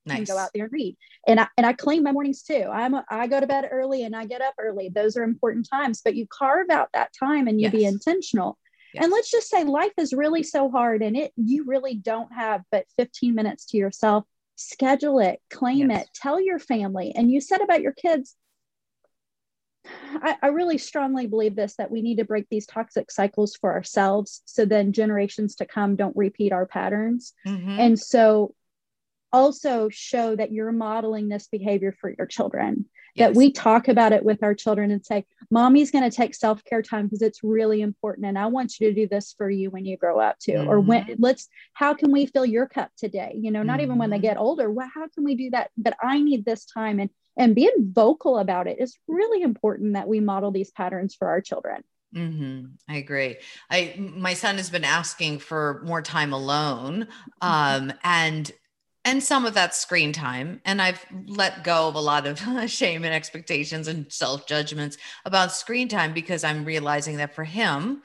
nice. 0.06 0.18
and 0.20 0.28
go 0.28 0.38
out 0.38 0.50
there 0.54 0.66
and 0.66 0.74
read. 0.74 0.98
And 1.28 1.40
I 1.40 1.48
and 1.58 1.66
I 1.66 1.74
clean 1.74 2.04
my 2.04 2.12
mornings 2.12 2.44
too. 2.44 2.68
I'm 2.72 2.94
a, 2.94 3.06
I 3.10 3.28
go 3.28 3.40
to 3.40 3.48
bed 3.48 3.68
early 3.72 4.04
and 4.04 4.16
I 4.16 4.26
get 4.26 4.42
up 4.42 4.56
early. 4.60 4.90
Those 4.90 5.18
are 5.18 5.24
important 5.24 5.68
times, 5.70 6.02
but 6.04 6.16
you 6.16 6.28
carve 6.28 6.70
out 6.70 6.90
that 6.94 7.12
time 7.18 7.48
and 7.48 7.60
you 7.60 7.66
yes. 7.66 7.72
be 7.72 7.86
intentional. 7.86 8.58
Yes. 8.94 9.04
And 9.04 9.12
let's 9.12 9.32
just 9.32 9.50
say 9.50 9.64
life 9.64 9.94
is 9.98 10.14
really 10.14 10.44
so 10.44 10.70
hard 10.70 11.02
and 11.02 11.18
it 11.18 11.34
you 11.36 11.66
really 11.66 11.96
don't 11.96 12.32
have 12.34 12.62
but 12.72 12.86
15 12.98 13.34
minutes 13.34 13.66
to 13.68 13.78
yourself. 13.78 14.26
Schedule 14.56 15.20
it, 15.20 15.42
claim 15.50 15.90
yes. 15.90 16.04
it, 16.04 16.10
tell 16.14 16.40
your 16.40 16.60
family. 16.60 17.12
And 17.16 17.32
you 17.32 17.42
said 17.42 17.62
about 17.62 17.82
your 17.82 17.94
kids, 17.94 18.36
I, 19.86 20.38
I, 20.42 20.48
really 20.48 20.78
strongly 20.78 21.28
believe 21.28 21.56
this 21.56 21.76
that 21.76 21.92
we 21.92 22.02
need 22.02 22.18
to 22.18 22.24
break 22.24 22.48
these 22.50 22.66
toxic 22.66 23.12
cycles 23.12 23.56
for 23.56 23.74
ourselves 23.74 24.42
so 24.46 24.64
then 24.64 24.94
generations 24.94 25.56
to 25.56 25.66
come 25.66 25.96
don't 25.96 26.16
repeat 26.16 26.54
our 26.54 26.66
patterns. 26.66 27.34
Mm-hmm. 27.46 27.80
And 27.80 28.00
so 28.00 28.56
also 29.34 29.90
show 29.90 30.36
that 30.36 30.52
you're 30.52 30.72
modeling 30.72 31.28
this 31.28 31.48
behavior 31.48 31.94
for 32.00 32.14
your 32.18 32.28
children 32.28 32.86
yes. 33.16 33.30
that 33.30 33.36
we 33.36 33.52
talk 33.52 33.88
about 33.88 34.14
it 34.14 34.24
with 34.24 34.44
our 34.44 34.54
children 34.54 34.92
and 34.92 35.06
say 35.06 35.26
mommy's 35.50 35.92
going 35.92 36.10
to 36.10 36.16
take 36.16 36.36
self-care 36.36 36.82
time 36.82 37.06
because 37.06 37.22
it's 37.22 37.44
really 37.44 37.82
important 37.82 38.28
and 38.28 38.38
i 38.38 38.46
want 38.46 38.80
you 38.80 38.88
to 38.88 38.94
do 38.94 39.08
this 39.08 39.34
for 39.38 39.50
you 39.50 39.70
when 39.70 39.86
you 39.86 39.98
grow 39.98 40.20
up 40.20 40.38
too 40.40 40.54
mm-hmm. 40.54 40.70
or 40.70 40.80
when 40.80 41.04
mm-hmm. 41.04 41.14
let's 41.22 41.50
how 41.74 41.94
can 41.94 42.12
we 42.12 42.26
fill 42.28 42.46
your 42.46 42.68
cup 42.68 42.92
today 42.96 43.36
you 43.36 43.52
know 43.52 43.64
not 43.64 43.74
mm-hmm. 43.74 43.84
even 43.84 43.98
when 43.98 44.10
they 44.10 44.18
mm-hmm. 44.18 44.22
get 44.22 44.38
older 44.38 44.70
well 44.70 44.90
how 44.94 45.08
can 45.08 45.24
we 45.24 45.36
do 45.36 45.50
that 45.50 45.72
but 45.78 45.98
i 46.02 46.22
need 46.22 46.46
this 46.46 46.66
time 46.66 47.00
and 47.00 47.10
and 47.36 47.56
being 47.56 47.72
vocal 47.80 48.38
about 48.38 48.68
it 48.68 48.80
is 48.80 48.96
really 49.08 49.42
important 49.42 49.94
that 49.94 50.08
we 50.08 50.20
model 50.20 50.52
these 50.52 50.72
patterns 50.72 51.16
for 51.16 51.28
our 51.28 51.42
children 51.42 51.84
Mm-hmm. 52.16 52.66
I 52.88 52.98
agree. 52.98 53.38
I 53.72 53.96
my 53.98 54.36
son 54.36 54.58
has 54.58 54.70
been 54.70 54.84
asking 54.84 55.40
for 55.40 55.82
more 55.84 56.04
time 56.04 56.32
alone, 56.32 57.08
mm-hmm. 57.42 57.90
um, 57.90 57.94
and 58.04 58.52
and 59.06 59.22
some 59.22 59.46
of 59.46 59.54
that 59.54 59.76
screen 59.76 60.12
time 60.14 60.62
and 60.66 60.82
i've 60.82 61.06
let 61.28 61.64
go 61.64 61.88
of 61.88 61.96
a 61.96 62.02
lot 62.02 62.26
of 62.26 62.40
shame 62.70 63.04
and 63.04 63.14
expectations 63.14 63.88
and 63.88 64.12
self 64.12 64.48
judgments 64.48 64.98
about 65.26 65.52
screen 65.52 65.88
time 65.88 66.14
because 66.14 66.44
i'm 66.44 66.66
realizing 66.66 67.18
that 67.18 67.34
for 67.34 67.44
him 67.44 68.02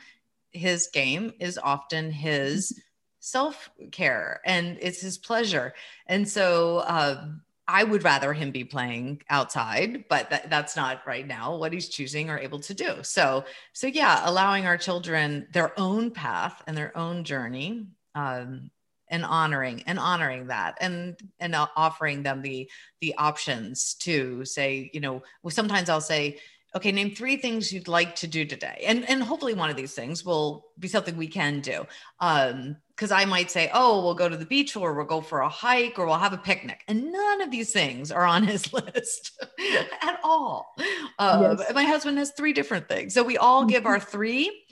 his 0.51 0.89
game 0.93 1.33
is 1.41 1.59
often 1.63 2.11
his 2.11 2.81
self 3.21 3.71
care 3.91 4.41
and 4.45 4.79
it's 4.81 5.01
his 5.01 5.19
pleasure 5.19 5.75
and 6.07 6.29
so 6.29 6.79
uh, 6.79 7.27
I 7.71 7.85
would 7.85 8.03
rather 8.03 8.33
him 8.33 8.51
be 8.51 8.65
playing 8.65 9.21
outside, 9.29 10.07
but 10.09 10.31
that, 10.31 10.49
that's 10.49 10.75
not 10.75 11.07
right 11.07 11.27
now 11.27 11.55
what 11.55 11.75
he's 11.75 11.91
choosing 11.91 12.31
or 12.31 12.39
able 12.39 12.61
to 12.61 12.73
do. 12.73 13.03
So, 13.03 13.45
so 13.75 13.87
yeah, 13.87 14.23
allowing 14.25 14.65
our 14.65 14.79
children 14.79 15.47
their 15.53 15.79
own 15.79 16.11
path 16.11 16.63
and 16.67 16.75
their 16.75 16.97
own 16.97 17.25
journey 17.25 17.89
um, 18.15 18.71
and 19.11 19.25
honoring 19.25 19.83
and 19.87 19.99
honoring 19.99 20.47
that 20.49 20.77
and 20.81 21.19
and 21.41 21.55
offering 21.77 22.23
them 22.23 22.43
the 22.43 22.69
the 23.01 23.15
options 23.17 23.95
to 23.95 24.45
say 24.45 24.91
you 24.93 25.01
know 25.01 25.23
sometimes 25.49 25.89
i'll 25.89 26.01
say 26.01 26.39
okay 26.75 26.93
name 26.93 27.15
three 27.15 27.37
things 27.37 27.73
you'd 27.73 27.89
like 27.89 28.15
to 28.17 28.27
do 28.27 28.45
today. 28.45 28.85
And 28.87 29.09
and 29.09 29.23
hopefully 29.23 29.55
one 29.55 29.71
of 29.71 29.77
these 29.77 29.95
things 29.95 30.25
will 30.25 30.67
be 30.79 30.89
something 30.89 31.17
we 31.17 31.29
can 31.29 31.61
do. 31.61 31.87
Um 32.21 32.77
because 32.95 33.13
i 33.13 33.25
might 33.25 33.51
say 33.51 33.71
oh 33.73 34.03
we'll 34.03 34.15
go 34.15 34.29
to 34.29 34.37
the 34.37 34.45
beach 34.45 34.77
or 34.77 34.93
we'll 34.95 35.07
go 35.07 35.21
for 35.21 35.41
a 35.41 35.49
hike 35.49 35.99
or 35.99 36.07
we'll 36.07 36.19
have 36.19 36.33
a 36.33 36.39
picnic. 36.39 36.83
And 36.89 37.13
none 37.13 37.41
of 37.41 37.51
these 37.51 37.73
things 37.73 38.13
are 38.13 38.25
on 38.25 38.43
his 38.53 38.73
list 38.73 39.41
at 40.03 40.21
all. 40.23 40.75
Uh, 41.19 41.57
yes. 41.59 41.75
my 41.75 41.85
husband 41.85 42.19
has 42.19 42.33
three 42.33 42.53
different 42.53 42.89
things. 42.89 43.15
So 43.15 43.23
we 43.23 43.39
all 43.39 43.65
give 43.65 43.85
mm-hmm. 43.85 43.93
our 43.93 44.01
three 44.01 44.65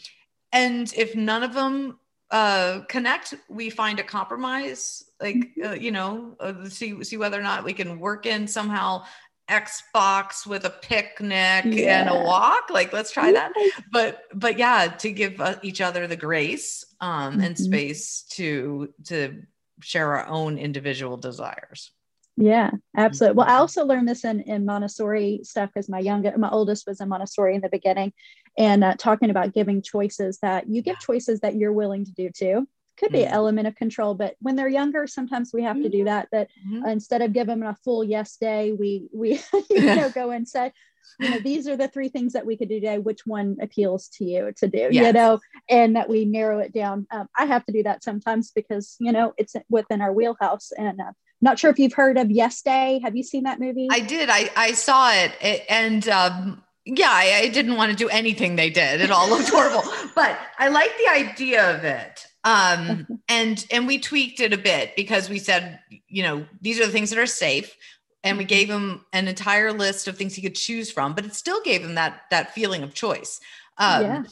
and 0.52 0.92
if 0.94 1.14
none 1.14 1.42
of 1.42 1.54
them 1.54 1.98
uh 2.30 2.80
connect 2.88 3.34
we 3.48 3.70
find 3.70 4.00
a 4.00 4.02
compromise 4.02 5.04
like 5.20 5.36
mm-hmm. 5.36 5.66
uh, 5.66 5.72
you 5.72 5.92
know 5.92 6.36
uh, 6.40 6.68
see 6.68 7.02
see 7.04 7.16
whether 7.16 7.38
or 7.38 7.42
not 7.42 7.64
we 7.64 7.72
can 7.72 8.00
work 8.00 8.26
in 8.26 8.48
somehow 8.48 9.02
xbox 9.48 10.44
with 10.44 10.64
a 10.64 10.70
picnic 10.70 11.64
yeah. 11.66 12.00
and 12.00 12.08
a 12.08 12.24
walk 12.24 12.68
like 12.68 12.92
let's 12.92 13.12
try 13.12 13.30
that 13.30 13.52
but 13.92 14.22
but 14.34 14.58
yeah 14.58 14.88
to 14.88 15.12
give 15.12 15.40
uh, 15.40 15.54
each 15.62 15.80
other 15.80 16.08
the 16.08 16.16
grace 16.16 16.84
um 17.00 17.34
mm-hmm. 17.34 17.42
and 17.42 17.56
space 17.58 18.22
to 18.22 18.92
to 19.04 19.42
share 19.80 20.16
our 20.16 20.26
own 20.26 20.58
individual 20.58 21.16
desires 21.16 21.92
yeah, 22.36 22.70
absolutely. 22.94 23.36
Well, 23.36 23.46
I 23.46 23.50
mm-hmm. 23.50 23.60
also 23.60 23.86
learned 23.86 24.08
this 24.08 24.24
in, 24.24 24.40
in 24.42 24.66
Montessori 24.66 25.40
stuff 25.42 25.70
because 25.72 25.88
my 25.88 26.00
youngest, 26.00 26.36
my 26.36 26.50
oldest 26.50 26.86
was 26.86 27.00
in 27.00 27.08
Montessori 27.08 27.54
in 27.54 27.62
the 27.62 27.70
beginning, 27.70 28.12
and 28.58 28.84
uh, 28.84 28.94
talking 28.98 29.30
about 29.30 29.54
giving 29.54 29.80
choices 29.80 30.38
that 30.42 30.68
you 30.68 30.82
give 30.82 30.98
choices 30.98 31.40
that 31.40 31.54
you're 31.54 31.72
willing 31.72 32.04
to 32.04 32.12
do 32.12 32.30
too. 32.30 32.68
Could 32.98 33.12
be 33.12 33.18
mm-hmm. 33.18 33.28
an 33.28 33.34
element 33.34 33.68
of 33.68 33.74
control, 33.74 34.14
but 34.14 34.36
when 34.40 34.56
they're 34.56 34.68
younger, 34.68 35.06
sometimes 35.06 35.50
we 35.52 35.62
have 35.62 35.76
mm-hmm. 35.76 35.84
to 35.84 35.88
do 35.88 35.98
mm-hmm. 35.98 36.06
that. 36.06 36.28
That 36.32 36.48
mm-hmm. 36.66 36.86
instead 36.88 37.22
of 37.22 37.32
giving 37.32 37.60
them 37.60 37.68
a 37.68 37.76
full 37.84 38.04
yes 38.04 38.36
day, 38.36 38.72
we 38.72 39.08
we 39.14 39.40
you 39.70 39.82
know 39.82 40.10
go 40.10 40.30
and 40.30 40.46
say, 40.46 40.72
you 41.18 41.30
know, 41.30 41.38
these 41.40 41.66
are 41.68 41.76
the 41.76 41.88
three 41.88 42.10
things 42.10 42.34
that 42.34 42.44
we 42.44 42.58
could 42.58 42.68
do 42.68 42.80
today. 42.80 42.98
Which 42.98 43.20
one 43.24 43.56
appeals 43.62 44.08
to 44.18 44.24
you 44.26 44.52
to 44.58 44.68
do? 44.68 44.88
Yes. 44.90 45.06
You 45.06 45.12
know, 45.14 45.40
and 45.70 45.96
that 45.96 46.10
we 46.10 46.26
narrow 46.26 46.58
it 46.58 46.74
down. 46.74 47.06
Um, 47.10 47.28
I 47.38 47.46
have 47.46 47.64
to 47.64 47.72
do 47.72 47.82
that 47.84 48.04
sometimes 48.04 48.50
because 48.54 48.96
you 49.00 49.12
know 49.12 49.32
it's 49.38 49.56
within 49.70 50.02
our 50.02 50.12
wheelhouse 50.12 50.70
and. 50.76 51.00
Uh, 51.00 51.12
not 51.40 51.58
sure 51.58 51.70
if 51.70 51.78
you've 51.78 51.92
heard 51.92 52.16
of 52.18 52.30
Yes 52.30 52.62
Day. 52.62 53.00
Have 53.02 53.16
you 53.16 53.22
seen 53.22 53.44
that 53.44 53.60
movie? 53.60 53.88
I 53.90 54.00
did. 54.00 54.30
I, 54.30 54.50
I 54.56 54.72
saw 54.72 55.12
it. 55.12 55.32
it 55.40 55.64
and 55.68 56.08
um, 56.08 56.62
yeah, 56.86 57.10
I, 57.10 57.40
I, 57.42 57.48
didn't 57.48 57.76
want 57.76 57.90
to 57.90 57.96
do 57.96 58.08
anything 58.08 58.56
they 58.56 58.70
did. 58.70 59.00
It 59.00 59.10
all 59.10 59.28
looked 59.28 59.48
horrible. 59.48 59.82
But 60.14 60.38
I 60.58 60.68
like 60.68 60.96
the 60.96 61.12
idea 61.12 61.76
of 61.76 61.84
it. 61.84 62.24
Um, 62.42 63.06
and 63.28 63.66
and 63.70 63.86
we 63.86 63.98
tweaked 63.98 64.40
it 64.40 64.54
a 64.54 64.58
bit 64.58 64.96
because 64.96 65.28
we 65.28 65.38
said, 65.38 65.78
you 66.08 66.22
know, 66.22 66.46
these 66.62 66.80
are 66.80 66.86
the 66.86 66.92
things 66.92 67.10
that 67.10 67.18
are 67.18 67.26
safe. 67.26 67.76
And 68.24 68.38
we 68.38 68.44
mm-hmm. 68.44 68.48
gave 68.48 68.70
him 68.70 69.04
an 69.12 69.28
entire 69.28 69.74
list 69.74 70.08
of 70.08 70.16
things 70.16 70.34
he 70.34 70.40
could 70.40 70.54
choose 70.54 70.90
from, 70.90 71.14
but 71.14 71.26
it 71.26 71.34
still 71.34 71.60
gave 71.62 71.82
him 71.82 71.96
that 71.96 72.22
that 72.30 72.54
feeling 72.54 72.82
of 72.82 72.94
choice. 72.94 73.40
Um, 73.76 74.02
yeah. 74.02 74.22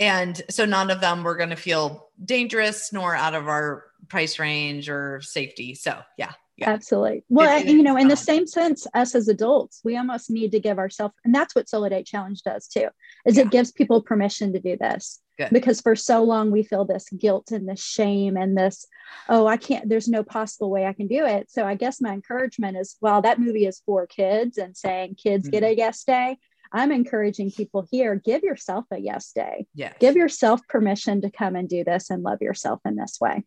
And 0.00 0.42
so 0.50 0.64
none 0.64 0.90
of 0.90 1.00
them 1.00 1.22
were 1.22 1.36
going 1.36 1.50
to 1.50 1.56
feel 1.56 2.08
dangerous 2.24 2.92
nor 2.92 3.14
out 3.14 3.34
of 3.34 3.46
our 3.46 3.84
price 4.08 4.40
range 4.40 4.88
or 4.88 5.20
safety. 5.20 5.74
So 5.74 6.00
yeah. 6.16 6.32
Yeah. 6.58 6.70
Absolutely. 6.70 7.24
Well, 7.28 7.64
you 7.64 7.84
know, 7.84 7.96
in 7.96 8.08
the 8.08 8.16
same 8.16 8.44
sense, 8.44 8.84
us 8.92 9.14
as 9.14 9.28
adults, 9.28 9.80
we 9.84 9.96
almost 9.96 10.28
need 10.28 10.50
to 10.52 10.60
give 10.60 10.76
ourselves, 10.76 11.14
and 11.24 11.32
that's 11.32 11.54
what 11.54 11.68
Solo 11.68 11.88
Date 11.88 12.04
Challenge 12.04 12.42
does 12.42 12.66
too, 12.66 12.88
is 13.24 13.36
yeah. 13.36 13.44
it 13.44 13.50
gives 13.50 13.70
people 13.70 14.02
permission 14.02 14.52
to 14.52 14.58
do 14.58 14.76
this. 14.76 15.20
Good. 15.38 15.50
Because 15.52 15.80
for 15.80 15.94
so 15.94 16.24
long 16.24 16.50
we 16.50 16.64
feel 16.64 16.84
this 16.84 17.08
guilt 17.10 17.52
and 17.52 17.68
this 17.68 17.80
shame 17.80 18.36
and 18.36 18.58
this, 18.58 18.88
oh, 19.28 19.46
I 19.46 19.56
can't, 19.56 19.88
there's 19.88 20.08
no 20.08 20.24
possible 20.24 20.68
way 20.68 20.84
I 20.84 20.94
can 20.94 21.06
do 21.06 21.24
it. 21.24 21.48
So 21.48 21.64
I 21.64 21.76
guess 21.76 22.00
my 22.00 22.12
encouragement 22.12 22.76
is 22.76 22.96
while 22.98 23.22
that 23.22 23.38
movie 23.38 23.64
is 23.64 23.80
for 23.86 24.08
kids 24.08 24.58
and 24.58 24.76
saying 24.76 25.14
kids 25.14 25.44
mm-hmm. 25.44 25.52
get 25.52 25.62
a 25.62 25.76
yes 25.76 26.02
day, 26.02 26.38
I'm 26.72 26.90
encouraging 26.90 27.52
people 27.52 27.86
here 27.88 28.16
give 28.16 28.42
yourself 28.42 28.84
a 28.90 28.98
yes 28.98 29.30
day. 29.32 29.66
Yes. 29.74 29.94
Give 30.00 30.16
yourself 30.16 30.60
permission 30.68 31.20
to 31.20 31.30
come 31.30 31.54
and 31.54 31.68
do 31.68 31.84
this 31.84 32.10
and 32.10 32.24
love 32.24 32.42
yourself 32.42 32.80
in 32.84 32.96
this 32.96 33.18
way. 33.20 33.44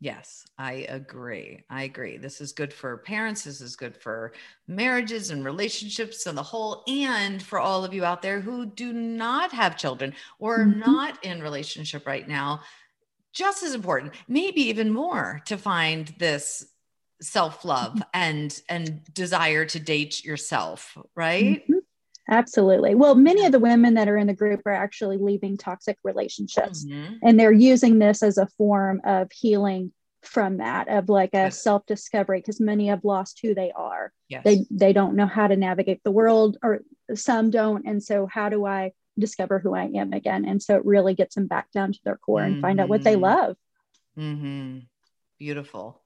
Yes, 0.00 0.44
I 0.58 0.86
agree. 0.88 1.64
I 1.70 1.84
agree. 1.84 2.18
This 2.18 2.40
is 2.40 2.52
good 2.52 2.74
for 2.74 2.98
parents. 2.98 3.44
This 3.44 3.60
is 3.60 3.76
good 3.76 3.96
for 3.96 4.32
marriages 4.68 5.30
and 5.30 5.44
relationships 5.44 6.26
and 6.26 6.36
the 6.36 6.42
whole, 6.42 6.82
and 6.86 7.42
for 7.42 7.58
all 7.58 7.84
of 7.84 7.94
you 7.94 8.04
out 8.04 8.20
there 8.20 8.40
who 8.40 8.66
do 8.66 8.92
not 8.92 9.52
have 9.52 9.78
children 9.78 10.12
or 10.38 10.58
mm-hmm. 10.58 10.80
not 10.80 11.24
in 11.24 11.40
relationship 11.40 12.06
right 12.06 12.28
now. 12.28 12.60
Just 13.32 13.62
as 13.62 13.74
important, 13.74 14.14
maybe 14.28 14.62
even 14.62 14.92
more, 14.92 15.40
to 15.46 15.56
find 15.56 16.14
this 16.18 16.66
self-love 17.22 17.94
mm-hmm. 17.94 18.02
and 18.12 18.62
and 18.68 19.02
desire 19.14 19.64
to 19.64 19.80
date 19.80 20.24
yourself, 20.24 20.98
right? 21.14 21.62
Mm-hmm. 21.62 21.73
Absolutely. 22.34 22.96
Well, 22.96 23.14
many 23.14 23.44
of 23.44 23.52
the 23.52 23.60
women 23.60 23.94
that 23.94 24.08
are 24.08 24.16
in 24.16 24.26
the 24.26 24.34
group 24.34 24.62
are 24.66 24.72
actually 24.72 25.18
leaving 25.18 25.56
toxic 25.56 25.98
relationships 26.02 26.84
mm-hmm. 26.84 27.14
and 27.22 27.38
they're 27.38 27.52
using 27.52 28.00
this 28.00 28.24
as 28.24 28.38
a 28.38 28.48
form 28.58 29.00
of 29.04 29.30
healing 29.30 29.92
from 30.22 30.56
that 30.56 30.88
of 30.88 31.08
like 31.08 31.30
a 31.34 31.46
yes. 31.46 31.62
self-discovery 31.62 32.40
because 32.40 32.60
many 32.60 32.88
have 32.88 33.04
lost 33.04 33.38
who 33.40 33.54
they 33.54 33.70
are. 33.72 34.12
Yes. 34.28 34.42
They 34.42 34.66
they 34.70 34.92
don't 34.92 35.14
know 35.14 35.26
how 35.26 35.46
to 35.46 35.54
navigate 35.54 36.02
the 36.02 36.10
world 36.10 36.56
or 36.62 36.80
some 37.14 37.50
don't 37.50 37.86
and 37.86 38.02
so 38.02 38.26
how 38.26 38.48
do 38.48 38.64
I 38.66 38.92
discover 39.16 39.60
who 39.60 39.74
I 39.74 39.84
am 39.94 40.12
again? 40.12 40.44
And 40.44 40.60
so 40.60 40.76
it 40.76 40.84
really 40.84 41.14
gets 41.14 41.36
them 41.36 41.46
back 41.46 41.70
down 41.70 41.92
to 41.92 42.00
their 42.04 42.16
core 42.16 42.40
mm-hmm. 42.40 42.54
and 42.54 42.62
find 42.62 42.80
out 42.80 42.88
what 42.88 43.04
they 43.04 43.12
mm-hmm. 43.12 43.22
love. 43.22 43.56
Mm-hmm. 44.18 44.78
Beautiful 45.38 46.00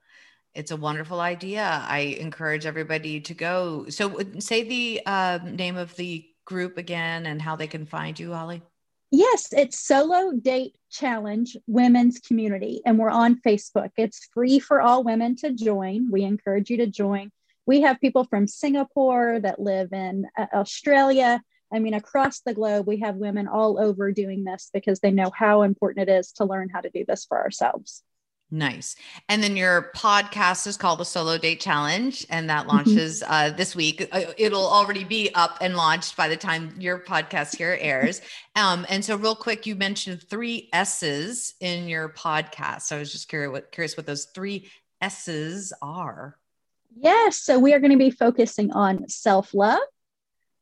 it's 0.55 0.71
a 0.71 0.77
wonderful 0.77 1.21
idea. 1.21 1.85
I 1.87 2.17
encourage 2.21 2.67
everybody 2.67 3.21
to 3.21 3.35
go. 3.35 3.87
So, 3.89 4.19
say 4.39 4.65
the 4.65 5.01
uh, 5.07 5.39
name 5.45 5.77
of 5.77 5.95
the 5.97 6.27
group 6.45 6.79
again 6.79 7.27
and 7.27 7.41
how 7.41 7.57
they 7.57 7.67
can 7.67 7.87
find 7.87 8.19
you, 8.19 8.33
Holly. 8.33 8.63
Yes, 9.11 9.53
it's 9.53 9.81
Solo 9.81 10.33
Date 10.33 10.77
Challenge 10.91 11.57
Women's 11.67 12.19
Community, 12.19 12.83
and 12.85 12.99
we're 12.99 13.09
on 13.09 13.41
Facebook. 13.41 13.91
It's 13.97 14.29
free 14.35 14.59
for 14.59 14.83
all 14.83 15.03
women 15.03 15.35
to 15.37 15.53
join. 15.53 16.11
We 16.11 16.25
encourage 16.25 16.69
you 16.69 16.77
to 16.79 16.87
join. 16.87 17.31
We 17.65 17.81
have 17.83 18.01
people 18.01 18.25
from 18.25 18.47
Singapore 18.47 19.41
that 19.41 19.61
live 19.61 19.93
in 19.93 20.27
uh, 20.37 20.47
Australia. 20.53 21.43
I 21.73 21.79
mean, 21.79 21.95
across 21.95 22.41
the 22.41 22.55
globe, 22.55 22.87
we 22.87 23.01
have 23.01 23.17
women 23.17 23.49
all 23.49 23.79
over 23.79 24.13
doing 24.13 24.45
this 24.45 24.71
because 24.75 25.01
they 25.01 25.11
know 25.11 25.31
how 25.35 25.63
important 25.63 26.09
it 26.09 26.13
is 26.13 26.33
to 26.33 26.45
learn 26.45 26.69
how 26.69 26.81
to 26.81 26.91
do 26.91 27.05
this 27.07 27.25
for 27.25 27.39
ourselves. 27.39 28.03
Nice. 28.51 28.97
And 29.29 29.43
then 29.43 29.59
your 29.59 29.91
podcast 29.95 30.67
is 30.67 30.79
called 30.79 31.01
the 31.01 31.05
Solo 31.05 31.37
Date 31.37 31.61
Challenge, 31.61 32.27
and 32.31 32.49
that 32.49 32.61
mm-hmm. 32.61 32.77
launches 32.77 33.23
mm-hmm. 33.23 33.33
uh, 33.33 33.51
this 33.51 33.77
week. 33.77 34.09
Uh, 34.11 34.33
it'll 34.39 34.67
already 34.67 35.05
be 35.05 35.31
up 35.35 35.59
and 35.61 35.77
launched 35.77 36.17
by 36.17 36.29
the 36.29 36.37
time 36.37 36.75
your 36.79 36.99
podcast 36.99 37.57
here 37.57 37.77
airs. 37.79 38.23
Um, 38.57 38.87
and 38.89 39.05
so, 39.05 39.17
real 39.17 39.37
quick, 39.37 39.67
you 39.67 39.77
mentioned 39.77 40.23
three 40.23 40.71
S's 40.73 41.55
in 41.61 41.89
your 41.89 42.09
podcast. 42.09 42.83
So 42.83 42.97
I 42.97 43.01
was 43.01 43.13
just 43.13 43.29
curious 43.29 43.53
what, 43.53 43.71
curious 43.71 43.99
what 43.99 44.07
those 44.07 44.25
three 44.25 44.71
S's 45.03 45.75
are. 45.83 46.39
Yes. 46.97 47.39
So 47.39 47.59
we 47.59 47.75
are 47.75 47.81
going 47.81 47.93
to 47.93 47.99
be 47.99 48.11
focusing 48.11 48.73
on 48.73 49.09
self 49.11 49.53
love, 49.53 49.81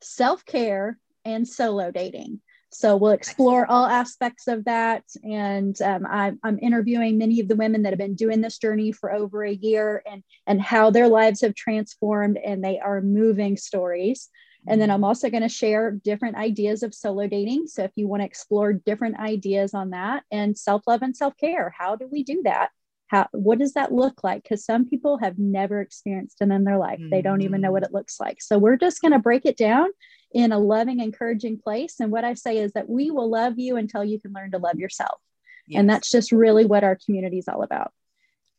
self 0.01 0.45
care, 0.45 0.99
and 1.23 1.47
solo 1.47 1.89
dating. 1.89 2.41
So 2.69 2.97
we'll 2.97 3.11
explore 3.11 3.65
all 3.69 3.85
aspects 3.85 4.47
of 4.47 4.65
that. 4.65 5.03
And 5.23 5.79
um, 5.81 6.05
I, 6.05 6.33
I'm 6.43 6.59
interviewing 6.59 7.17
many 7.17 7.39
of 7.39 7.47
the 7.47 7.55
women 7.55 7.83
that 7.83 7.91
have 7.91 7.99
been 7.99 8.15
doing 8.15 8.41
this 8.41 8.57
journey 8.57 8.91
for 8.91 9.11
over 9.11 9.43
a 9.43 9.53
year 9.53 10.03
and, 10.09 10.23
and 10.45 10.61
how 10.61 10.89
their 10.89 11.07
lives 11.07 11.41
have 11.41 11.55
transformed 11.55 12.37
and 12.37 12.63
they 12.63 12.79
are 12.79 13.01
moving 13.01 13.57
stories. 13.57 14.29
And 14.69 14.81
then 14.81 14.91
I'm 14.91 15.05
also 15.05 15.29
going 15.29 15.43
to 15.43 15.49
share 15.49 15.91
different 15.91 16.35
ideas 16.35 16.83
of 16.83 16.93
solo 16.93 17.25
dating. 17.25 17.67
So 17.67 17.83
if 17.83 17.91
you 17.95 18.07
want 18.07 18.21
to 18.21 18.25
explore 18.25 18.73
different 18.73 19.17
ideas 19.17 19.73
on 19.73 19.91
that 19.91 20.23
and 20.29 20.57
self 20.57 20.81
love 20.87 21.01
and 21.01 21.15
self 21.15 21.37
care, 21.37 21.73
how 21.77 21.95
do 21.95 22.09
we 22.11 22.23
do 22.23 22.41
that? 22.43 22.71
How, 23.07 23.27
what 23.31 23.59
does 23.59 23.73
that 23.73 23.93
look 23.93 24.25
like? 24.25 24.43
Because 24.43 24.65
some 24.65 24.89
people 24.89 25.19
have 25.19 25.39
never 25.39 25.79
experienced 25.79 26.41
it 26.41 26.51
in 26.51 26.65
their 26.65 26.77
life. 26.77 26.99
Mm-hmm. 26.99 27.09
They 27.11 27.21
don't 27.21 27.41
even 27.41 27.61
know 27.61 27.71
what 27.71 27.83
it 27.83 27.93
looks 27.93 28.19
like. 28.19 28.41
So 28.41 28.57
we're 28.57 28.75
just 28.75 29.01
going 29.01 29.13
to 29.13 29.19
break 29.19 29.45
it 29.45 29.55
down 29.55 29.87
in 30.33 30.51
a 30.51 30.59
loving, 30.59 30.99
encouraging 30.99 31.57
place. 31.57 31.99
And 31.99 32.11
what 32.11 32.23
I 32.23 32.33
say 32.33 32.57
is 32.57 32.73
that 32.73 32.89
we 32.89 33.11
will 33.11 33.29
love 33.29 33.57
you 33.57 33.77
until 33.77 34.03
you 34.03 34.19
can 34.19 34.33
learn 34.33 34.51
to 34.51 34.57
love 34.57 34.77
yourself. 34.77 35.19
Yes. 35.67 35.79
And 35.79 35.89
that's 35.89 36.09
just 36.09 36.31
really 36.31 36.65
what 36.65 36.83
our 36.83 36.95
community 36.95 37.37
is 37.39 37.47
all 37.47 37.63
about. 37.63 37.91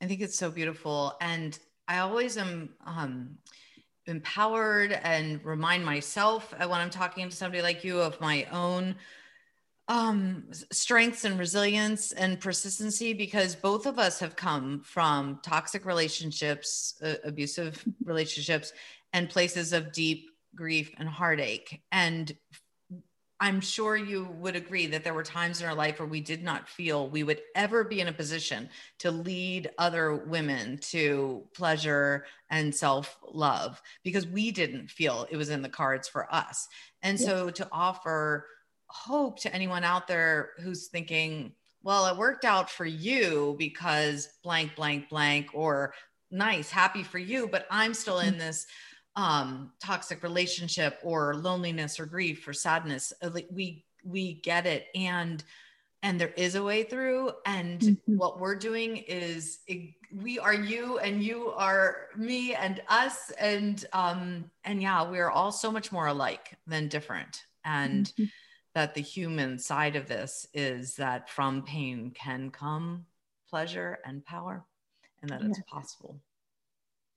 I 0.00 0.06
think 0.06 0.20
it's 0.20 0.38
so 0.38 0.50
beautiful. 0.50 1.16
And 1.20 1.58
I 1.86 1.98
always 1.98 2.36
am 2.36 2.70
um, 2.86 3.38
empowered 4.06 4.92
and 4.92 5.44
remind 5.44 5.84
myself 5.84 6.54
when 6.58 6.70
I'm 6.72 6.90
talking 6.90 7.28
to 7.28 7.34
somebody 7.34 7.62
like 7.62 7.84
you 7.84 8.00
of 8.00 8.20
my 8.20 8.46
own 8.52 8.96
um, 9.88 10.44
strengths 10.70 11.24
and 11.24 11.38
resilience 11.38 12.12
and 12.12 12.38
persistency 12.38 13.14
because 13.14 13.54
both 13.54 13.86
of 13.86 13.98
us 13.98 14.20
have 14.20 14.36
come 14.36 14.80
from 14.80 15.40
toxic 15.42 15.86
relationships, 15.86 16.94
uh, 17.02 17.14
abusive 17.24 17.82
relationships, 18.04 18.72
and 19.14 19.30
places 19.30 19.72
of 19.72 19.92
deep 19.92 20.30
grief 20.58 20.92
and 20.98 21.08
heartache. 21.08 21.80
And 21.92 22.36
I'm 23.40 23.60
sure 23.60 23.96
you 23.96 24.24
would 24.40 24.56
agree 24.56 24.88
that 24.88 25.04
there 25.04 25.14
were 25.14 25.22
times 25.22 25.60
in 25.60 25.68
our 25.68 25.74
life 25.74 26.00
where 26.00 26.08
we 26.08 26.20
did 26.20 26.42
not 26.42 26.68
feel 26.68 27.08
we 27.08 27.22
would 27.22 27.40
ever 27.54 27.84
be 27.84 28.00
in 28.00 28.08
a 28.08 28.12
position 28.12 28.68
to 28.98 29.12
lead 29.12 29.70
other 29.78 30.16
women 30.16 30.78
to 30.78 31.44
pleasure 31.54 32.26
and 32.50 32.74
self 32.74 33.16
love 33.30 33.80
because 34.02 34.26
we 34.26 34.50
didn't 34.50 34.90
feel 34.90 35.28
it 35.30 35.36
was 35.36 35.50
in 35.50 35.62
the 35.62 35.68
cards 35.68 36.08
for 36.08 36.26
us. 36.34 36.66
And 37.02 37.18
so 37.18 37.48
to 37.50 37.68
offer 37.70 38.46
hope 38.88 39.38
to 39.40 39.54
anyone 39.54 39.84
out 39.84 40.08
there 40.08 40.50
who's 40.60 40.88
thinking, 40.88 41.52
well, 41.84 42.06
it 42.06 42.18
worked 42.18 42.44
out 42.44 42.68
for 42.68 42.86
you 42.86 43.54
because 43.56 44.28
blank, 44.42 44.74
blank, 44.74 45.08
blank, 45.10 45.50
or 45.54 45.94
nice, 46.32 46.70
happy 46.70 47.04
for 47.04 47.18
you, 47.18 47.46
but 47.46 47.66
I'm 47.70 47.94
still 47.94 48.18
in 48.18 48.34
mm. 48.34 48.38
this 48.38 48.66
um, 49.18 49.72
toxic 49.80 50.22
relationship 50.22 51.00
or 51.02 51.34
loneliness 51.34 51.98
or 51.98 52.06
grief 52.06 52.46
or 52.46 52.52
sadness. 52.52 53.12
Uh, 53.20 53.30
we 53.50 53.84
we 54.04 54.34
get 54.34 54.64
it, 54.64 54.86
and 54.94 55.42
and 56.04 56.20
there 56.20 56.32
is 56.36 56.54
a 56.54 56.62
way 56.62 56.84
through. 56.84 57.32
And 57.44 57.80
mm-hmm. 57.80 58.16
what 58.16 58.38
we're 58.38 58.54
doing 58.54 58.96
is 58.96 59.58
it, 59.66 59.94
we 60.14 60.38
are 60.38 60.54
you, 60.54 60.98
and 61.00 61.22
you 61.22 61.48
are 61.48 62.06
me, 62.16 62.54
and 62.54 62.80
us, 62.88 63.32
and 63.40 63.84
um, 63.92 64.48
and 64.64 64.80
yeah, 64.80 65.10
we 65.10 65.18
are 65.18 65.32
all 65.32 65.50
so 65.50 65.72
much 65.72 65.90
more 65.90 66.06
alike 66.06 66.56
than 66.66 66.88
different, 66.88 67.44
and. 67.64 68.06
Mm-hmm. 68.06 68.24
That 68.74 68.94
the 68.94 69.00
human 69.00 69.58
side 69.58 69.96
of 69.96 70.06
this 70.06 70.46
is 70.54 70.94
that 70.96 71.28
from 71.28 71.62
pain 71.62 72.12
can 72.12 72.50
come 72.50 73.06
pleasure 73.50 73.98
and 74.04 74.24
power, 74.24 74.64
and 75.20 75.30
that 75.30 75.42
it's 75.42 75.60
possible 75.66 76.20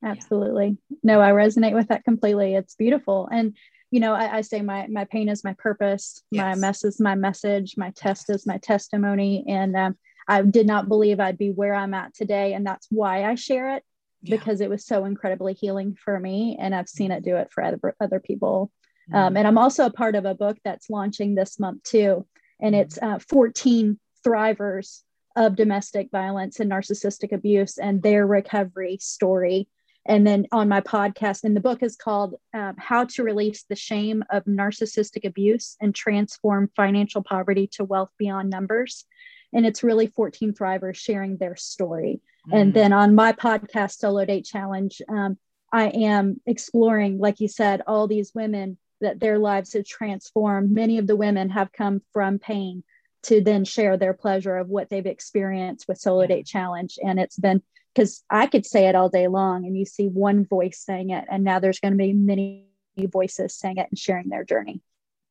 absolutely. 0.03 0.77
Yeah. 0.89 0.97
no 1.03 1.21
i 1.21 1.31
resonate 1.31 1.73
with 1.73 1.87
that 1.89 2.03
completely. 2.03 2.55
It's 2.55 2.75
beautiful. 2.75 3.27
And 3.31 3.55
you 3.91 3.99
know 3.99 4.13
i, 4.13 4.37
I 4.37 4.41
say 4.41 4.61
my 4.61 4.87
my 4.87 5.05
pain 5.05 5.29
is 5.29 5.43
my 5.43 5.55
purpose. 5.57 6.23
Yes. 6.31 6.41
my 6.41 6.55
mess 6.55 6.83
is 6.83 6.99
my 6.99 7.15
message. 7.15 7.75
My 7.77 7.91
test 7.91 8.29
is 8.29 8.47
my 8.47 8.57
testimony. 8.57 9.45
And 9.47 9.75
um, 9.75 9.97
i 10.27 10.41
did 10.41 10.67
not 10.67 10.87
believe 10.87 11.19
i'd 11.19 11.37
be 11.37 11.51
where 11.51 11.73
i'm 11.73 11.93
at 11.93 12.13
today. 12.13 12.53
And 12.53 12.65
that's 12.65 12.87
why 12.89 13.25
i 13.25 13.35
share 13.35 13.75
it 13.75 13.83
yeah. 14.21 14.37
because 14.37 14.61
it 14.61 14.69
was 14.69 14.85
so 14.85 15.05
incredibly 15.05 15.53
healing 15.53 15.95
for 16.03 16.19
me. 16.19 16.57
And 16.59 16.73
i've 16.73 16.89
seen 16.89 17.11
it 17.11 17.23
do 17.23 17.37
it 17.37 17.51
for 17.51 17.63
other, 17.63 17.95
other 17.99 18.19
people. 18.19 18.71
Mm-hmm. 19.09 19.17
um, 19.17 19.37
and 19.37 19.47
i'm 19.47 19.57
also 19.57 19.85
a 19.85 19.91
part 19.91 20.15
of 20.15 20.25
a 20.25 20.35
book 20.35 20.57
that's 20.63 20.89
launching 20.89 21.35
this 21.35 21.59
month 21.59 21.83
too. 21.83 22.25
And 22.59 22.75
it's 22.75 22.99
uh, 23.01 23.17
14 23.27 23.99
thrivers 24.23 25.01
of 25.35 25.55
domestic 25.55 26.09
violence 26.11 26.59
and 26.59 26.71
narcissistic 26.71 27.31
abuse 27.31 27.77
and 27.77 28.01
their 28.01 28.25
recovery 28.27 28.97
story 28.99 29.67
and 30.05 30.25
then 30.25 30.47
on 30.51 30.67
my 30.67 30.81
podcast 30.81 31.43
and 31.43 31.55
the 31.55 31.61
book 31.61 31.83
is 31.83 31.95
called 31.95 32.35
um, 32.53 32.75
how 32.77 33.05
to 33.05 33.23
release 33.23 33.63
the 33.63 33.75
shame 33.75 34.23
of 34.29 34.43
narcissistic 34.45 35.25
abuse 35.25 35.77
and 35.79 35.93
transform 35.93 36.69
financial 36.75 37.23
poverty 37.23 37.67
to 37.67 37.83
wealth 37.83 38.09
beyond 38.17 38.49
numbers. 38.49 39.05
And 39.53 39.65
it's 39.65 39.83
really 39.83 40.07
14 40.07 40.53
thrivers 40.53 40.95
sharing 40.95 41.37
their 41.37 41.55
story. 41.55 42.21
Mm. 42.49 42.59
and 42.59 42.73
then 42.73 42.91
on 42.91 43.13
my 43.13 43.33
podcast 43.33 43.99
solo 43.99 44.25
date 44.25 44.45
challenge 44.45 44.99
um, 45.07 45.37
i 45.71 45.89
am 45.89 46.41
exploring 46.47 47.19
like 47.19 47.39
you 47.39 47.47
said 47.47 47.83
all 47.85 48.07
these 48.07 48.31
women 48.33 48.79
that 49.01 49.19
their 49.19 49.37
lives 49.37 49.73
have 49.73 49.85
transformed. 49.85 50.71
Many 50.71 50.97
of 50.99 51.07
the 51.07 51.15
women 51.15 51.49
have 51.49 51.73
come 51.73 52.01
from 52.13 52.39
pain 52.39 52.83
to 53.23 53.41
then 53.41 53.65
share 53.65 53.97
their 53.97 54.13
pleasure 54.13 54.55
of 54.55 54.69
what 54.69 54.89
they've 54.89 55.05
experienced 55.05 55.87
with 55.87 55.99
solo 55.99 56.25
date 56.25 56.45
challenge. 56.45 56.97
And 57.03 57.19
it's 57.19 57.37
been 57.37 57.61
because 57.93 58.23
I 58.29 58.47
could 58.47 58.65
say 58.65 58.87
it 58.87 58.95
all 58.95 59.09
day 59.09 59.27
long 59.27 59.65
and 59.65 59.77
you 59.77 59.85
see 59.85 60.07
one 60.07 60.45
voice 60.45 60.79
saying 60.79 61.09
it, 61.09 61.25
and 61.29 61.43
now 61.43 61.59
there's 61.59 61.79
going 61.79 61.93
to 61.93 61.97
be 61.97 62.13
many 62.13 62.67
voices 62.97 63.55
saying 63.55 63.77
it 63.77 63.87
and 63.89 63.97
sharing 63.97 64.29
their 64.29 64.43
journey. 64.43 64.81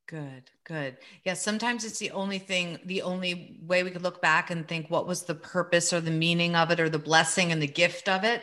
Good, 0.06 0.50
good. 0.64 0.96
Yeah, 1.24 1.34
sometimes 1.34 1.84
it's 1.84 2.00
the 2.00 2.10
only 2.10 2.40
thing, 2.40 2.80
the 2.84 3.02
only 3.02 3.60
way 3.62 3.84
we 3.84 3.92
could 3.92 4.02
look 4.02 4.20
back 4.20 4.50
and 4.50 4.66
think 4.66 4.90
what 4.90 5.06
was 5.06 5.22
the 5.22 5.36
purpose 5.36 5.92
or 5.92 6.00
the 6.00 6.10
meaning 6.10 6.56
of 6.56 6.72
it 6.72 6.80
or 6.80 6.88
the 6.88 6.98
blessing 6.98 7.52
and 7.52 7.62
the 7.62 7.68
gift 7.68 8.08
of 8.08 8.24
it. 8.24 8.42